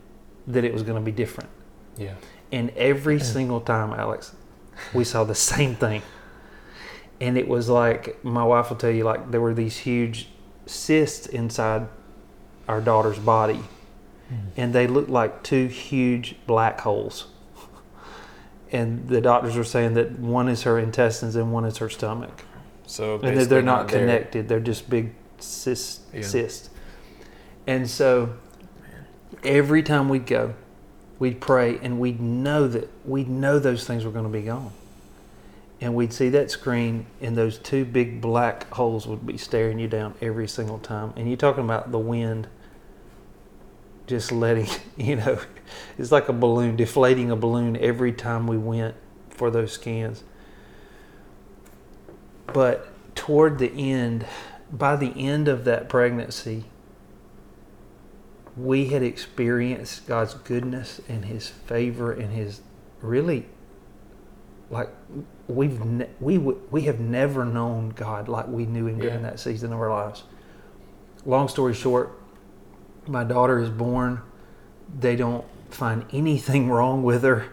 that 0.47 0.65
it 0.65 0.73
was 0.73 0.83
going 0.83 0.97
to 0.97 1.05
be 1.05 1.13
different. 1.13 1.51
Yeah. 1.97 2.15
And 2.51 2.71
every 2.71 3.21
single 3.21 3.61
time, 3.61 3.93
Alex, 3.93 4.35
we 4.95 5.05
saw 5.05 5.25
the 5.25 5.35
same 5.35 5.75
thing. 5.75 6.03
And 7.21 7.37
it 7.37 7.47
was 7.47 7.69
like, 7.69 8.25
my 8.25 8.43
wife 8.43 8.71
will 8.71 8.79
tell 8.79 8.91
you, 8.91 9.05
like, 9.05 9.31
there 9.31 9.41
were 9.41 9.53
these 9.53 9.77
huge 9.77 10.29
cysts 10.71 11.27
inside 11.27 11.89
our 12.69 12.81
daughter's 12.81 13.19
body. 13.19 13.61
Hmm. 14.29 14.35
And 14.57 14.73
they 14.73 14.87
looked 14.87 15.11
like 15.11 15.43
two 15.43 15.67
huge 15.67 16.37
black 16.47 16.81
holes. 16.81 17.27
And 18.73 19.09
the 19.09 19.21
doctors 19.21 19.57
were 19.57 19.65
saying 19.65 19.95
that 19.95 20.21
one 20.21 20.49
is 20.49 20.63
her 20.63 20.79
intestines 20.79 21.35
and 21.35 21.53
one 21.53 21.65
is 21.65 21.79
her 21.79 21.89
stomach. 21.91 22.45
So 22.87 23.19
And 23.21 23.37
that 23.37 23.49
they're 23.49 23.63
not 23.63 23.89
there. 23.89 23.99
connected, 23.99 24.49
they're 24.49 24.61
just 24.61 24.89
big 24.89 25.13
cysts. 25.41 26.03
Yeah. 26.15 26.23
cysts. 26.23 26.71
And 27.67 27.91
so 27.91 28.35
every 29.43 29.83
time 29.83 30.09
we'd 30.09 30.25
go, 30.25 30.55
we'd 31.19 31.41
pray 31.41 31.79
and 31.83 31.99
we'd 31.99 32.21
know 32.21 32.69
that 32.69 32.89
we'd 33.05 33.29
know 33.29 33.59
those 33.59 33.85
things 33.89 34.05
were 34.05 34.13
going 34.13 34.25
to 34.25 34.31
be 34.31 34.43
gone. 34.43 34.71
And 35.81 35.95
we'd 35.95 36.13
see 36.13 36.29
that 36.31 36.51
screen 36.51 37.07
and 37.21 37.37
those 37.37 37.59
two 37.59 37.85
big 37.85 38.21
black 38.21 38.71
holes 38.73 39.07
would 39.07 39.27
be 39.27 39.39
staring 39.39 39.79
you 39.79 39.89
down 39.89 40.15
every 40.21 40.47
single 40.47 40.79
time. 40.79 41.15
And 41.17 41.27
you're 41.27 41.39
talking 41.39 41.65
about 41.65 41.91
the 41.91 41.99
wind 41.99 42.49
just 44.07 44.33
letting, 44.33 44.67
you 44.97 45.17
know, 45.17 45.39
it's 45.97 46.13
like 46.13 46.29
a 46.29 46.33
balloon, 46.33 46.77
deflating 46.77 47.31
a 47.31 47.37
balloon 47.37 47.77
every 47.79 48.13
time 48.13 48.47
we 48.47 48.59
went 48.59 48.95
for 49.31 49.51
those 49.51 49.73
scans. 49.73 50.25
But 52.53 52.89
toward 53.15 53.59
the 53.59 53.71
end, 53.71 54.27
by 54.71 54.97
the 54.97 55.13
end 55.17 55.49
of 55.49 55.65
that 55.65 55.89
pregnancy, 55.89 56.65
we 58.57 58.87
had 58.87 59.03
experienced 59.03 60.07
God's 60.07 60.35
goodness 60.35 61.01
and 61.09 61.25
His 61.25 61.49
favor 61.49 62.13
and 62.13 62.33
His 62.33 62.61
really, 63.01 63.47
like 64.69 64.91
we've 65.51 65.85
ne- 65.85 66.09
we 66.21 66.37
w- 66.37 66.61
we 66.71 66.83
have 66.83 67.01
never 67.01 67.45
known 67.45 67.91
God 67.91 68.29
like 68.29 68.49
we 68.49 68.67
knew 68.67 68.87
Him 68.87 68.99
during 68.99 69.23
Yeah. 69.23 69.31
that 69.31 69.41
season 69.41 69.73
of 69.73 69.81
our 69.81 69.91
lives. 69.91 70.25
Long 71.27 71.49
story 71.49 71.75
short, 71.75 72.19
my 73.07 73.25
daughter 73.25 73.59
is 73.59 73.71
born. 73.71 74.21
They 74.99 75.17
don't 75.17 75.45
find 75.71 76.05
anything 76.13 76.69
wrong 76.77 77.03
with 77.03 77.23
her. 77.23 77.47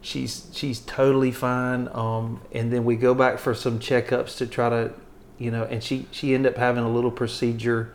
She's 0.00 0.48
she's 0.52 0.80
totally 0.80 1.30
fine. 1.30 1.88
Um, 1.92 2.40
and 2.52 2.72
then 2.72 2.84
we 2.84 2.96
go 2.96 3.14
back 3.14 3.38
for 3.38 3.54
some 3.54 3.78
checkups 3.78 4.36
to 4.38 4.46
try 4.46 4.68
to, 4.70 4.92
you 5.38 5.50
know, 5.50 5.64
and 5.64 5.82
she 5.82 6.06
she 6.10 6.34
ended 6.34 6.54
up 6.54 6.58
having 6.58 6.82
a 6.84 6.90
little 6.90 7.10
procedure 7.12 7.92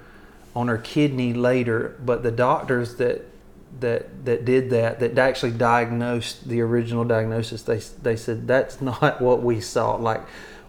on 0.55 0.67
her 0.69 0.77
kidney 0.77 1.33
later. 1.33 1.95
But 2.05 2.23
the 2.23 2.31
doctors 2.31 2.95
that 2.95 3.25
that 3.79 4.25
that 4.25 4.45
did 4.45 4.69
that 4.71 4.99
that 4.99 5.17
actually 5.17 5.51
diagnosed 5.51 6.47
the 6.47 6.61
original 6.61 7.03
diagnosis, 7.03 7.61
they 7.61 7.79
they 8.01 8.15
said 8.15 8.47
that's 8.47 8.81
not 8.91 9.21
what 9.21 9.43
we 9.43 9.61
saw. 9.61 9.95
Like 9.95 10.21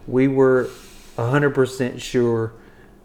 we 0.07 0.27
were 0.27 0.69
hundred 1.17 1.53
percent 1.53 2.01
sure 2.01 2.53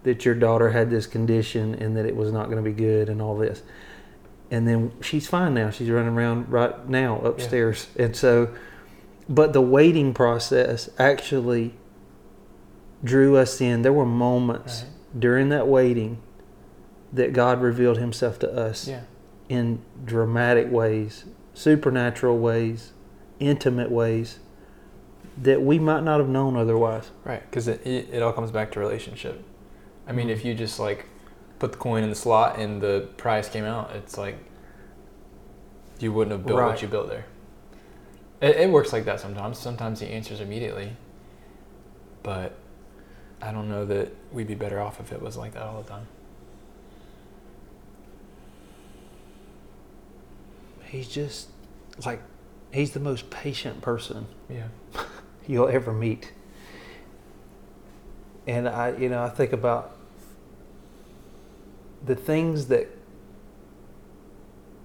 that 0.04 0.24
your 0.24 0.34
daughter 0.34 0.70
had 0.70 0.90
this 0.90 1.06
condition 1.06 1.74
and 1.74 1.96
that 1.96 2.04
it 2.06 2.14
was 2.14 2.30
not 2.30 2.44
going 2.50 2.62
to 2.62 2.70
be 2.70 2.72
good 2.76 3.08
and 3.08 3.20
all 3.22 3.36
this. 3.36 3.62
And 4.50 4.68
then 4.68 4.92
she's 5.00 5.26
fine 5.26 5.54
now. 5.54 5.70
She's 5.70 5.88
running 5.90 6.14
around 6.14 6.50
right 6.50 6.86
now 6.88 7.18
upstairs. 7.20 7.88
And 7.98 8.14
so, 8.14 8.50
but 9.28 9.52
the 9.54 9.62
waiting 9.62 10.12
process 10.12 10.90
actually 10.98 11.72
drew 13.02 13.36
us 13.36 13.60
in. 13.60 13.82
There 13.82 13.92
were 13.92 14.04
moments 14.06 14.82
Right. 14.82 15.20
during 15.20 15.48
that 15.48 15.66
waiting 15.66 16.18
that 17.12 17.32
God 17.32 17.62
revealed 17.62 17.98
himself 17.98 18.38
to 18.40 18.52
us 18.52 18.86
Yeah. 18.88 19.00
In 19.48 19.82
dramatic 20.04 20.70
ways, 20.70 21.24
supernatural 21.52 22.38
ways, 22.38 22.92
intimate 23.38 23.90
ways 23.90 24.38
that 25.36 25.62
we 25.62 25.78
might 25.78 26.02
not 26.02 26.20
have 26.20 26.28
known 26.28 26.56
otherwise. 26.56 27.10
Right, 27.24 27.42
because 27.50 27.68
it, 27.68 27.84
it, 27.86 28.08
it 28.12 28.22
all 28.22 28.32
comes 28.32 28.50
back 28.50 28.72
to 28.72 28.80
relationship. 28.80 29.42
I 30.06 30.12
mean, 30.12 30.30
if 30.30 30.40
mm-hmm. 30.40 30.48
you 30.48 30.54
just 30.54 30.78
like 30.78 31.06
put 31.58 31.72
the 31.72 31.78
coin 31.78 32.02
in 32.02 32.10
the 32.10 32.14
slot 32.14 32.58
and 32.58 32.80
the 32.80 33.08
prize 33.16 33.48
came 33.48 33.64
out, 33.64 33.90
it's 33.94 34.16
like 34.16 34.36
you 35.98 36.12
wouldn't 36.12 36.32
have 36.32 36.46
built 36.46 36.58
Right. 36.58 36.68
what 36.68 36.82
you 36.82 36.88
built 36.88 37.08
there. 37.08 37.26
It, 38.40 38.56
it 38.56 38.70
works 38.70 38.92
like 38.92 39.04
that 39.06 39.20
sometimes. 39.20 39.58
Sometimes 39.58 40.00
the 40.00 40.06
answer's 40.06 40.40
immediately, 40.40 40.96
but 42.22 42.56
I 43.40 43.52
don't 43.52 43.68
know 43.68 43.84
that 43.86 44.14
we'd 44.32 44.46
be 44.46 44.54
better 44.54 44.80
off 44.80 45.00
if 45.00 45.12
it 45.12 45.20
was 45.20 45.36
like 45.36 45.54
that 45.54 45.62
all 45.62 45.82
the 45.82 45.88
time. 45.88 46.06
He's 50.94 51.08
just 51.08 51.48
like, 52.06 52.22
he's 52.72 52.92
the 52.92 53.00
most 53.00 53.28
patient 53.28 53.82
person 53.82 54.28
Yeah. 54.48 54.68
you'll 55.48 55.66
ever 55.66 55.92
meet. 55.92 56.30
And 58.46 58.68
I, 58.68 58.96
you 58.96 59.08
know, 59.08 59.20
I 59.24 59.28
think 59.28 59.52
about 59.52 59.96
the 62.06 62.14
things 62.14 62.66
that 62.68 62.86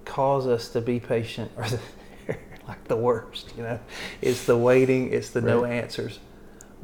cause 0.04 0.48
us 0.48 0.70
to 0.70 0.80
be 0.80 0.98
patient 0.98 1.52
are 1.56 1.68
the, 1.68 1.80
like 2.66 2.82
the 2.88 2.96
worst, 2.96 3.52
you 3.56 3.62
know. 3.62 3.78
It's 4.20 4.46
the 4.46 4.56
waiting, 4.56 5.12
it's 5.12 5.30
the 5.30 5.40
no 5.42 5.64
answers. 5.64 6.18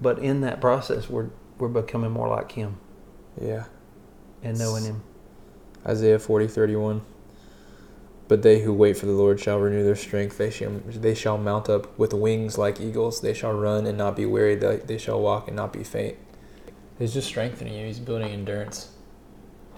But 0.01 0.21
in 0.21 0.43
that 0.43 0.61
process, 0.61 1.11
we're 1.11 1.31
we're 1.59 1.67
becoming 1.69 2.13
more 2.13 2.29
like 2.29 2.53
him 2.53 2.77
Yeah. 3.43 3.65
and 4.45 4.57
knowing 4.57 4.85
him. 4.85 5.03
Isaiah 5.85 6.19
40, 6.21 6.47
31. 6.47 7.01
But 8.29 8.43
they 8.43 8.61
who 8.61 8.73
wait 8.73 8.97
for 8.97 9.07
the 9.07 9.13
Lord 9.13 9.39
shall 9.39 9.59
renew 9.59 9.85
their 9.85 9.95
strength. 9.95 10.37
They 10.37 10.51
shall, 10.51 10.81
they 10.85 11.15
shall 11.15 11.39
mount 11.39 11.69
up 11.69 11.97
with 11.99 12.13
wings 12.13 12.59
like 12.59 12.81
eagles. 12.81 13.21
They 13.21 13.33
shall 13.35 13.53
run 13.53 13.87
and 13.87 13.97
not 13.97 14.17
be 14.17 14.27
weary. 14.27 14.57
They, 14.57 14.77
they 14.79 14.99
shall 14.99 15.21
walk 15.21 15.47
and 15.47 15.57
not 15.57 15.73
be 15.73 15.85
faint. 15.85 16.17
He's 16.99 17.15
just 17.15 17.29
strengthening 17.29 17.75
you. 17.75 17.87
He's 17.87 18.01
building 18.01 18.33
endurance 18.33 18.91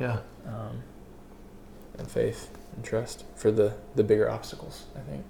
Yeah. 0.00 0.20
um, 0.46 0.82
and 1.98 2.10
faith 2.10 2.50
and 2.74 2.84
trust 2.84 3.24
for 3.36 3.50
the, 3.50 3.74
the 3.96 4.04
bigger 4.04 4.30
obstacles, 4.30 4.84
I 4.96 5.00
think. 5.00 5.24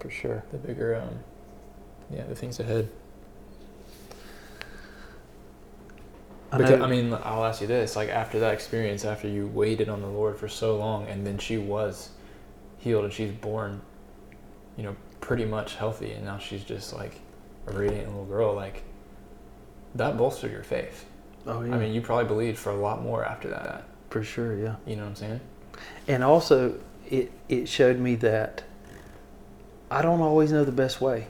For 0.00 0.10
sure. 0.10 0.44
The 0.52 0.58
bigger, 0.58 0.96
um, 0.96 1.20
yeah, 2.10 2.24
the 2.24 2.34
things 2.34 2.60
ahead. 2.60 2.90
Because, 6.50 6.80
I 6.80 6.86
mean, 6.86 7.12
I'll 7.12 7.44
ask 7.44 7.60
you 7.60 7.66
this: 7.66 7.96
like 7.96 8.08
after 8.08 8.38
that 8.40 8.54
experience, 8.54 9.04
after 9.04 9.26
you 9.28 9.48
waited 9.48 9.88
on 9.88 10.00
the 10.00 10.06
Lord 10.06 10.36
for 10.38 10.48
so 10.48 10.76
long, 10.76 11.06
and 11.08 11.26
then 11.26 11.38
she 11.38 11.58
was 11.58 12.10
healed 12.86 13.04
and 13.04 13.12
she's 13.12 13.32
born, 13.32 13.80
you 14.76 14.84
know, 14.84 14.94
pretty 15.20 15.44
much 15.44 15.74
healthy, 15.74 16.12
and 16.12 16.24
now 16.24 16.38
she's 16.38 16.62
just 16.62 16.94
like 16.94 17.20
a 17.66 17.72
radiant 17.72 18.06
little 18.08 18.24
girl. 18.24 18.54
Like 18.54 18.84
that 19.96 20.16
bolstered 20.16 20.52
your 20.52 20.62
faith. 20.62 21.04
oh 21.46 21.62
yeah. 21.62 21.74
I 21.74 21.78
mean, 21.78 21.92
you 21.92 22.00
probably 22.00 22.26
believed 22.26 22.58
for 22.58 22.70
a 22.70 22.76
lot 22.76 23.02
more 23.02 23.24
after 23.24 23.48
that. 23.48 23.84
for 24.08 24.22
sure, 24.22 24.56
yeah. 24.56 24.76
You 24.86 24.94
know 24.94 25.02
what 25.02 25.08
I'm 25.08 25.16
saying? 25.16 25.40
And 26.06 26.22
also, 26.22 26.78
it 27.10 27.32
it 27.48 27.68
showed 27.68 27.98
me 27.98 28.14
that 28.16 28.62
I 29.90 30.00
don't 30.00 30.20
always 30.20 30.52
know 30.52 30.64
the 30.64 30.70
best 30.70 31.00
way. 31.00 31.26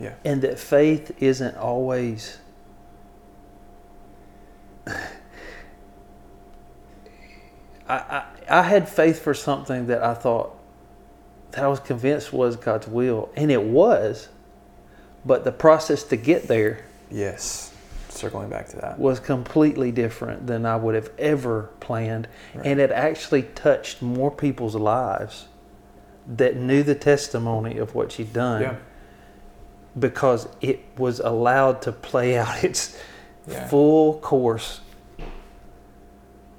Yeah. 0.00 0.14
And 0.24 0.42
that 0.42 0.58
faith 0.58 1.12
isn't 1.22 1.56
always. 1.56 2.38
I, 7.86 7.96
I, 7.96 8.24
I 8.48 8.62
had 8.62 8.88
faith 8.88 9.20
for 9.20 9.34
something 9.34 9.86
that 9.86 10.02
I 10.02 10.14
thought 10.14 10.56
that 11.54 11.64
I 11.64 11.68
was 11.68 11.80
convinced 11.80 12.32
was 12.32 12.56
God's 12.56 12.86
will, 12.88 13.30
and 13.36 13.50
it 13.50 13.62
was, 13.62 14.28
but 15.24 15.44
the 15.44 15.52
process 15.52 16.02
to 16.04 16.16
get 16.16 16.48
there 16.48 16.84
Yes. 17.10 17.72
Circling 18.08 18.48
back 18.48 18.68
to 18.68 18.76
that. 18.76 18.98
was 18.98 19.18
completely 19.20 19.90
different 19.92 20.46
than 20.46 20.64
I 20.66 20.76
would 20.76 20.94
have 20.94 21.10
ever 21.18 21.70
planned. 21.80 22.28
Right. 22.54 22.66
And 22.66 22.80
it 22.80 22.90
actually 22.92 23.42
touched 23.42 24.02
more 24.02 24.30
people's 24.30 24.74
lives 24.76 25.48
that 26.26 26.56
knew 26.56 26.82
the 26.82 26.94
testimony 26.94 27.76
of 27.78 27.94
what 27.94 28.12
she'd 28.12 28.32
done 28.32 28.62
Yeah. 28.62 28.76
because 29.98 30.48
it 30.60 30.80
was 30.96 31.20
allowed 31.20 31.82
to 31.82 31.92
play 31.92 32.36
out 32.38 32.62
its 32.64 32.96
Yeah. 33.46 33.68
full 33.68 34.14
course. 34.20 34.80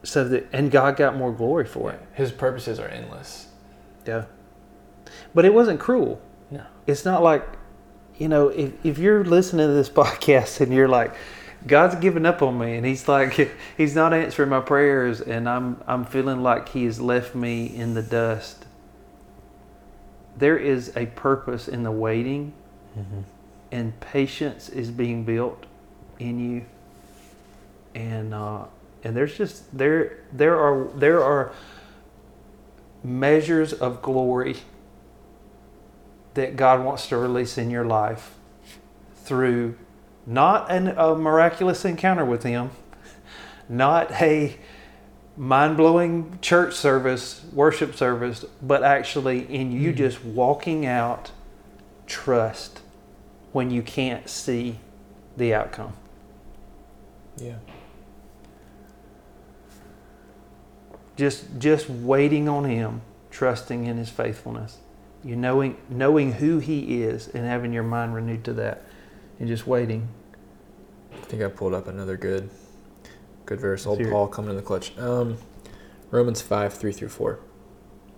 So 0.04 0.24
that, 0.26 0.48
and 0.54 0.70
God 0.70 0.98
got 0.98 1.16
more 1.16 1.32
glory 1.32 1.66
for 1.66 1.90
Yeah. 1.90 1.96
it. 1.96 2.02
His 2.14 2.32
purposes 2.32 2.80
are 2.80 2.88
endless. 2.88 3.48
Yeah. 4.06 4.26
But 5.34 5.46
it 5.46 5.54
wasn't 5.54 5.80
cruel. 5.80 6.22
No. 6.52 6.64
It's 6.88 7.06
not 7.06 7.24
like, 7.24 7.44
you 8.18 8.28
know, 8.28 8.50
if, 8.50 8.74
if 8.86 8.98
you're 8.98 9.24
listening 9.24 9.68
to 9.68 9.74
this 9.74 9.90
podcast 10.02 10.62
and 10.62 10.74
you're 10.74 10.88
like, 10.88 11.14
God's 11.68 11.96
given 11.96 12.26
up 12.28 12.42
on 12.44 12.60
me 12.60 12.78
and 12.78 12.86
he's 12.86 13.08
like 13.08 13.50
he's 13.78 13.96
not 13.96 14.14
answering 14.14 14.50
my 14.50 14.60
prayers 14.60 15.20
and 15.20 15.50
I'm 15.50 15.82
I'm 15.88 16.06
feeling 16.06 16.44
like 16.44 16.70
he 16.70 16.86
has 16.86 17.02
left 17.02 17.34
me 17.34 17.66
in 17.66 17.96
the 17.96 18.04
dust. 18.04 18.66
There 20.38 20.58
is 20.58 20.96
a 20.96 21.08
purpose 21.08 21.68
in 21.68 21.84
the 21.84 21.92
waiting 21.92 22.54
Mm-hmm. 22.98 23.22
and 23.74 24.00
patience 24.00 24.70
is 24.70 24.90
being 24.90 25.26
built 25.26 25.66
in 26.18 26.40
you. 26.40 26.66
And 27.94 28.34
uh 28.34 28.66
and 29.04 29.18
there's 29.18 29.36
just 29.38 29.76
there 29.78 30.20
there 30.32 30.58
are 30.58 30.88
there 30.96 31.22
are 31.24 31.52
measures 33.04 33.74
of 33.74 34.02
glory 34.02 34.58
that 36.36 36.56
God 36.56 36.84
wants 36.86 37.08
to 37.08 37.18
release 37.18 37.58
in 37.58 37.70
your 37.70 37.86
life 37.86 38.36
through 39.24 39.76
not 40.26 40.70
an, 40.72 40.90
a 40.90 41.16
miraculous 41.16 41.84
encounter 41.86 42.24
with 42.24 42.44
Him, 42.44 42.70
not 43.68 44.12
a 44.14 44.58
mind 45.38 45.76
blowing 45.78 46.38
church 46.42 46.74
service, 46.76 47.44
worship 47.52 47.96
service, 47.96 48.46
but 48.62 48.84
actually 48.84 49.40
in 49.54 49.72
you 49.72 49.92
Mhm. 49.92 49.98
just 49.98 50.24
walking 50.24 50.86
out 50.86 51.32
trust 52.08 52.82
when 53.52 53.72
you 53.72 53.82
can't 53.82 54.30
see 54.30 54.80
the 55.38 55.54
outcome. 55.54 55.94
Yeah. 57.38 57.56
Just 61.16 61.60
just 61.60 61.90
waiting 61.90 62.48
on 62.50 62.66
him, 62.66 63.02
trusting 63.32 63.86
in 63.86 63.98
his 63.98 64.10
faithfulness. 64.10 64.78
You 65.26 65.36
knowing 65.36 65.78
knowing 65.90 66.34
who 66.34 66.60
he 66.60 67.02
is 67.02 67.28
and 67.30 67.44
having 67.44 67.74
your 67.74 67.84
mind 67.84 68.14
renewed 68.14 68.44
to 68.46 68.54
that 68.54 68.86
and 69.40 69.48
just 69.48 69.66
waiting. 69.66 70.08
I 71.12 71.16
think 71.26 71.42
I 71.42 71.48
pulled 71.48 71.74
up 71.74 71.88
another 71.88 72.16
good, 72.16 72.48
good 73.48 73.60
verse. 73.60 73.88
Old 73.88 73.98
Let's 73.98 74.06
hear 74.06 74.12
it. 74.12 74.16
Paul 74.16 74.28
coming 74.28 74.52
in 74.52 74.56
the 74.56 74.62
clutch. 74.62 74.96
Um, 75.00 75.38
Romans 76.12 76.44
five 76.44 76.76
three 76.76 76.92
through 76.92 77.10
four. 77.10 77.40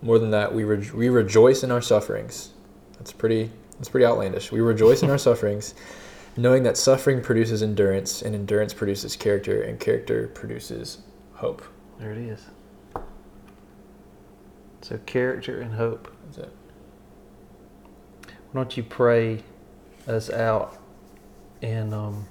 More 0.02 0.18
than 0.18 0.30
that, 0.32 0.54
we 0.54 0.64
re- 0.64 0.90
we 0.94 1.08
rejoice 1.08 1.62
in 1.62 1.70
our 1.70 1.80
sufferings. 1.80 2.50
That's 2.98 3.12
pretty. 3.12 3.50
That's 3.78 3.88
pretty 3.88 4.04
outlandish. 4.04 4.52
We 4.52 4.60
rejoice 4.60 5.02
in 5.02 5.08
our 5.08 5.18
sufferings, 5.28 5.74
knowing 6.36 6.62
that 6.64 6.76
suffering 6.76 7.22
produces 7.22 7.62
endurance, 7.62 8.20
and 8.20 8.34
endurance 8.34 8.74
produces 8.74 9.16
character, 9.16 9.62
and 9.62 9.80
character 9.80 10.28
produces 10.28 10.98
hope. 11.34 11.62
There 11.98 12.12
it 12.12 12.18
is. 12.18 12.44
So 14.82 14.98
character 15.06 15.60
and 15.60 15.74
hope. 15.74 16.12
That's 16.26 16.38
it. 16.38 16.52
Why 18.52 18.62
don't 18.62 18.76
you 18.76 18.82
pray 18.82 19.42
us 20.06 20.30
out 20.30 20.78
and 21.60 21.92
um, 21.92 22.26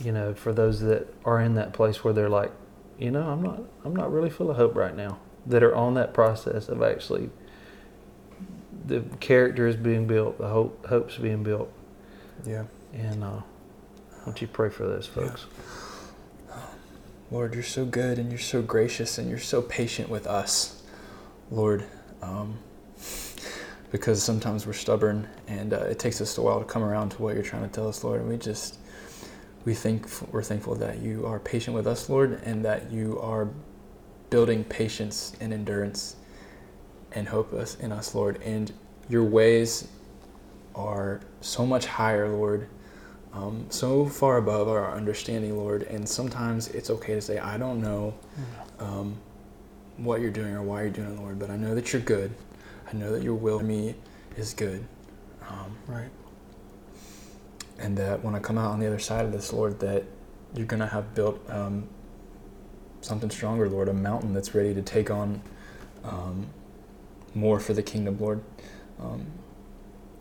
you 0.00 0.12
know, 0.12 0.34
for 0.34 0.52
those 0.52 0.80
that 0.80 1.06
are 1.24 1.40
in 1.40 1.54
that 1.54 1.72
place 1.72 2.04
where 2.04 2.12
they're 2.12 2.28
like, 2.28 2.52
you 2.98 3.10
know, 3.10 3.22
I'm 3.22 3.42
not 3.42 3.60
I'm 3.84 3.94
not 3.96 4.12
really 4.12 4.30
full 4.30 4.50
of 4.50 4.56
hope 4.56 4.74
right 4.74 4.96
now. 4.96 5.18
That 5.46 5.62
are 5.62 5.74
on 5.74 5.94
that 5.94 6.14
process 6.14 6.68
of 6.68 6.82
actually 6.82 7.30
the 8.86 9.00
character 9.20 9.66
is 9.66 9.76
being 9.76 10.06
built, 10.06 10.38
the 10.38 10.48
hope 10.48 10.86
hope's 10.86 11.16
being 11.16 11.42
built. 11.42 11.72
Yeah. 12.44 12.64
And 12.92 13.24
uh 13.24 13.40
why 13.40 14.24
don't 14.26 14.40
you 14.40 14.48
pray 14.48 14.70
for 14.70 14.86
those 14.86 15.08
Yeah. 15.14 15.22
folks? 15.28 15.46
Lord, 17.30 17.54
you're 17.54 17.62
so 17.62 17.84
good 17.84 18.18
and 18.18 18.30
you're 18.30 18.38
so 18.38 18.62
gracious 18.62 19.18
and 19.18 19.28
you're 19.28 19.38
so 19.38 19.60
patient 19.60 20.08
with 20.08 20.26
us, 20.26 20.82
Lord. 21.50 21.84
Um, 22.22 22.58
because 23.94 24.20
sometimes 24.20 24.66
we're 24.66 24.72
stubborn 24.72 25.24
and 25.46 25.72
uh, 25.72 25.76
it 25.82 26.00
takes 26.00 26.20
us 26.20 26.36
a 26.36 26.42
while 26.42 26.58
to 26.58 26.64
come 26.64 26.82
around 26.82 27.10
to 27.10 27.22
what 27.22 27.32
you're 27.32 27.44
trying 27.44 27.62
to 27.62 27.68
tell 27.68 27.86
us, 27.86 28.02
Lord. 28.02 28.22
And 28.22 28.28
we 28.28 28.36
just 28.36 28.78
we 29.64 29.72
think 29.72 30.08
we're 30.32 30.42
thankful 30.42 30.74
that 30.74 30.98
you 30.98 31.24
are 31.24 31.38
patient 31.38 31.76
with 31.76 31.86
us, 31.86 32.08
Lord, 32.08 32.40
and 32.42 32.64
that 32.64 32.90
you 32.90 33.20
are 33.20 33.48
building 34.30 34.64
patience 34.64 35.36
and 35.40 35.52
endurance 35.52 36.16
and 37.12 37.28
hope 37.28 37.52
us 37.52 37.76
in 37.76 37.92
us, 37.92 38.16
Lord. 38.16 38.42
And 38.42 38.72
your 39.08 39.22
ways 39.22 39.86
are 40.74 41.20
so 41.40 41.64
much 41.64 41.86
higher, 41.86 42.28
Lord, 42.28 42.66
um, 43.32 43.64
so 43.68 44.06
far 44.06 44.38
above 44.38 44.66
our 44.66 44.92
understanding, 44.92 45.56
Lord. 45.56 45.84
And 45.84 46.08
sometimes 46.08 46.66
it's 46.66 46.90
okay 46.90 47.14
to 47.14 47.20
say, 47.20 47.38
I 47.38 47.58
don't 47.58 47.80
know 47.80 48.12
um, 48.80 49.14
what 49.98 50.20
you're 50.20 50.32
doing 50.32 50.52
or 50.52 50.62
why 50.62 50.82
you're 50.82 50.90
doing 50.90 51.14
it, 51.14 51.20
Lord, 51.20 51.38
but 51.38 51.48
I 51.48 51.56
know 51.56 51.76
that 51.76 51.92
you're 51.92 52.02
good. 52.02 52.32
I 52.88 52.96
know 52.96 53.12
that 53.12 53.22
your 53.22 53.34
will 53.34 53.58
for 53.58 53.64
me 53.64 53.94
is 54.36 54.54
good. 54.54 54.84
Um, 55.48 55.76
Right. 55.86 56.08
and 57.78 57.96
that 57.98 58.22
when 58.24 58.34
I 58.34 58.38
come 58.38 58.56
out 58.56 58.70
on 58.70 58.80
the 58.80 58.86
other 58.86 58.98
side 58.98 59.24
of 59.24 59.32
this, 59.32 59.52
Lord, 59.52 59.80
that 59.80 60.04
you're 60.54 60.66
going 60.66 60.80
to 60.80 60.86
have 60.86 61.14
built 61.14 61.38
um, 61.50 61.88
something 63.00 63.30
stronger, 63.30 63.68
Lord, 63.68 63.88
a 63.88 63.92
mountain 63.92 64.32
that's 64.32 64.54
ready 64.54 64.72
to 64.74 64.82
take 64.82 65.10
on 65.10 65.42
um, 66.04 66.46
more 67.34 67.58
for 67.60 67.74
the 67.74 67.82
kingdom, 67.82 68.18
Lord. 68.18 68.42
Um, 69.00 69.26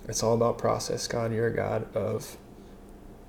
it's 0.08 0.24
all 0.24 0.34
about 0.34 0.58
process, 0.58 1.08
God. 1.08 1.32
You're 1.32 1.48
a 1.48 1.56
God 1.56 1.96
of 1.96 2.38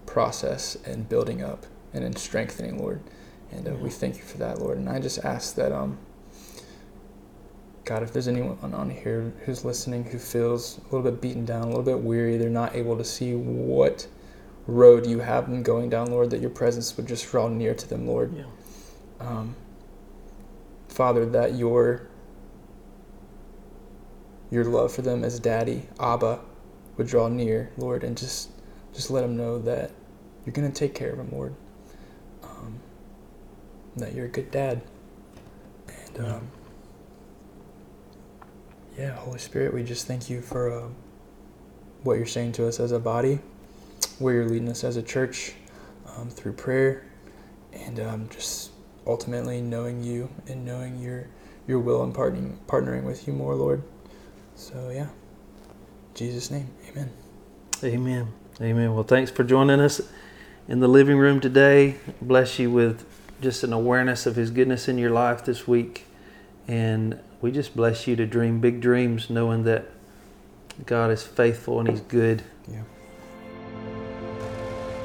process 0.06 0.76
and 0.84 1.08
building 1.08 1.42
up 1.42 1.66
and 1.92 2.02
in 2.02 2.16
strengthening, 2.16 2.78
Lord. 2.78 3.00
And 3.52 3.68
uh, 3.68 3.74
we 3.74 3.90
thank 3.90 4.16
you 4.16 4.22
for 4.24 4.38
that, 4.38 4.58
Lord. 4.58 4.78
And 4.78 4.88
I 4.88 4.98
just 4.98 5.18
ask 5.24 5.54
that, 5.56 5.70
um, 5.70 5.98
God, 7.84 8.02
if 8.02 8.12
there's 8.12 8.28
anyone 8.28 8.72
on 8.72 8.88
here 8.88 9.32
who's 9.44 9.64
listening 9.64 10.04
who 10.04 10.18
feels 10.18 10.78
a 10.78 10.94
little 10.94 11.10
bit 11.10 11.20
beaten 11.20 11.44
down, 11.44 11.64
a 11.64 11.66
little 11.66 11.82
bit 11.82 12.00
weary, 12.00 12.38
they're 12.38 12.48
not 12.48 12.74
able 12.74 12.96
to 12.96 13.04
see 13.04 13.34
what 13.34 14.06
road 14.66 15.06
you 15.06 15.18
have 15.18 15.50
them 15.50 15.62
going 15.62 15.90
down, 15.90 16.10
Lord, 16.10 16.30
that 16.30 16.40
your 16.40 16.50
presence 16.50 16.96
would 16.96 17.06
just 17.06 17.30
draw 17.30 17.48
near 17.48 17.74
to 17.74 17.88
them, 17.88 18.06
Lord. 18.06 18.34
Yeah. 18.34 18.44
Um, 19.20 19.54
Father, 20.88 21.26
that 21.26 21.54
your 21.54 22.08
your 24.50 24.64
love 24.64 24.92
for 24.92 25.02
them 25.02 25.24
as 25.24 25.40
Daddy, 25.40 25.82
Abba, 25.98 26.38
would 26.96 27.06
draw 27.06 27.28
near, 27.28 27.70
Lord, 27.76 28.04
and 28.04 28.16
just 28.16 28.50
just 28.94 29.10
let 29.10 29.22
them 29.22 29.36
know 29.36 29.58
that 29.58 29.90
you're 30.46 30.54
gonna 30.54 30.70
take 30.70 30.94
care 30.94 31.10
of 31.10 31.18
them, 31.18 31.28
Lord. 31.32 31.54
Um, 32.42 32.78
that 33.96 34.14
you're 34.14 34.26
a 34.26 34.30
good 34.30 34.50
dad. 34.50 34.80
And 35.88 36.26
um, 36.26 36.48
yeah, 38.98 39.10
Holy 39.12 39.38
Spirit, 39.38 39.74
we 39.74 39.82
just 39.82 40.06
thank 40.06 40.30
you 40.30 40.40
for 40.40 40.72
uh, 40.72 40.88
what 42.02 42.14
you're 42.16 42.26
saying 42.26 42.52
to 42.52 42.68
us 42.68 42.78
as 42.78 42.92
a 42.92 42.98
body, 42.98 43.40
where 44.18 44.34
you're 44.34 44.48
leading 44.48 44.68
us 44.68 44.84
as 44.84 44.96
a 44.96 45.02
church 45.02 45.54
um, 46.16 46.30
through 46.30 46.52
prayer, 46.52 47.04
and 47.72 47.98
um, 47.98 48.28
just 48.28 48.70
ultimately 49.06 49.60
knowing 49.60 50.02
you 50.02 50.28
and 50.46 50.64
knowing 50.64 51.00
your 51.00 51.26
your 51.66 51.80
will 51.80 52.02
and 52.02 52.14
partnering 52.14 52.56
partnering 52.66 53.04
with 53.04 53.26
you 53.26 53.32
more, 53.32 53.54
Lord. 53.54 53.82
So 54.54 54.90
yeah, 54.90 55.08
in 55.08 56.14
Jesus' 56.14 56.50
name, 56.50 56.68
Amen. 56.90 57.10
Amen. 57.82 58.28
Amen. 58.60 58.94
Well, 58.94 59.02
thanks 59.02 59.30
for 59.30 59.42
joining 59.42 59.80
us 59.80 60.00
in 60.68 60.78
the 60.78 60.88
living 60.88 61.18
room 61.18 61.40
today. 61.40 61.96
Bless 62.22 62.58
you 62.60 62.70
with 62.70 63.04
just 63.40 63.64
an 63.64 63.72
awareness 63.72 64.24
of 64.26 64.36
His 64.36 64.52
goodness 64.52 64.86
in 64.86 64.98
your 64.98 65.10
life 65.10 65.44
this 65.44 65.66
week. 65.66 66.06
And 66.66 67.18
we 67.40 67.50
just 67.50 67.76
bless 67.76 68.06
you 68.06 68.16
to 68.16 68.26
dream 68.26 68.60
big 68.60 68.80
dreams, 68.80 69.28
knowing 69.28 69.64
that 69.64 69.86
God 70.86 71.10
is 71.10 71.22
faithful 71.22 71.80
and 71.80 71.88
He's 71.88 72.00
good. 72.00 72.42
Yeah. 72.68 72.82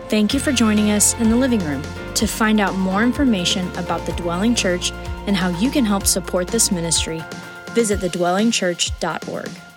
Thank 0.08 0.34
you 0.34 0.40
for 0.40 0.52
joining 0.52 0.90
us 0.92 1.14
in 1.20 1.30
the 1.30 1.36
living 1.36 1.60
room. 1.60 1.84
To 2.16 2.26
find 2.26 2.60
out 2.60 2.76
more 2.76 3.04
information 3.04 3.68
about 3.78 4.06
the 4.06 4.14
Dwelling 4.14 4.56
Church 4.56 4.92
and 5.28 5.36
how 5.36 5.50
you 5.60 5.70
can 5.70 5.86
help 5.86 6.08
support 6.08 6.48
this 6.48 6.72
ministry, 6.72 7.22
visit 7.74 8.00
thedwellingchurch.org. 8.00 9.69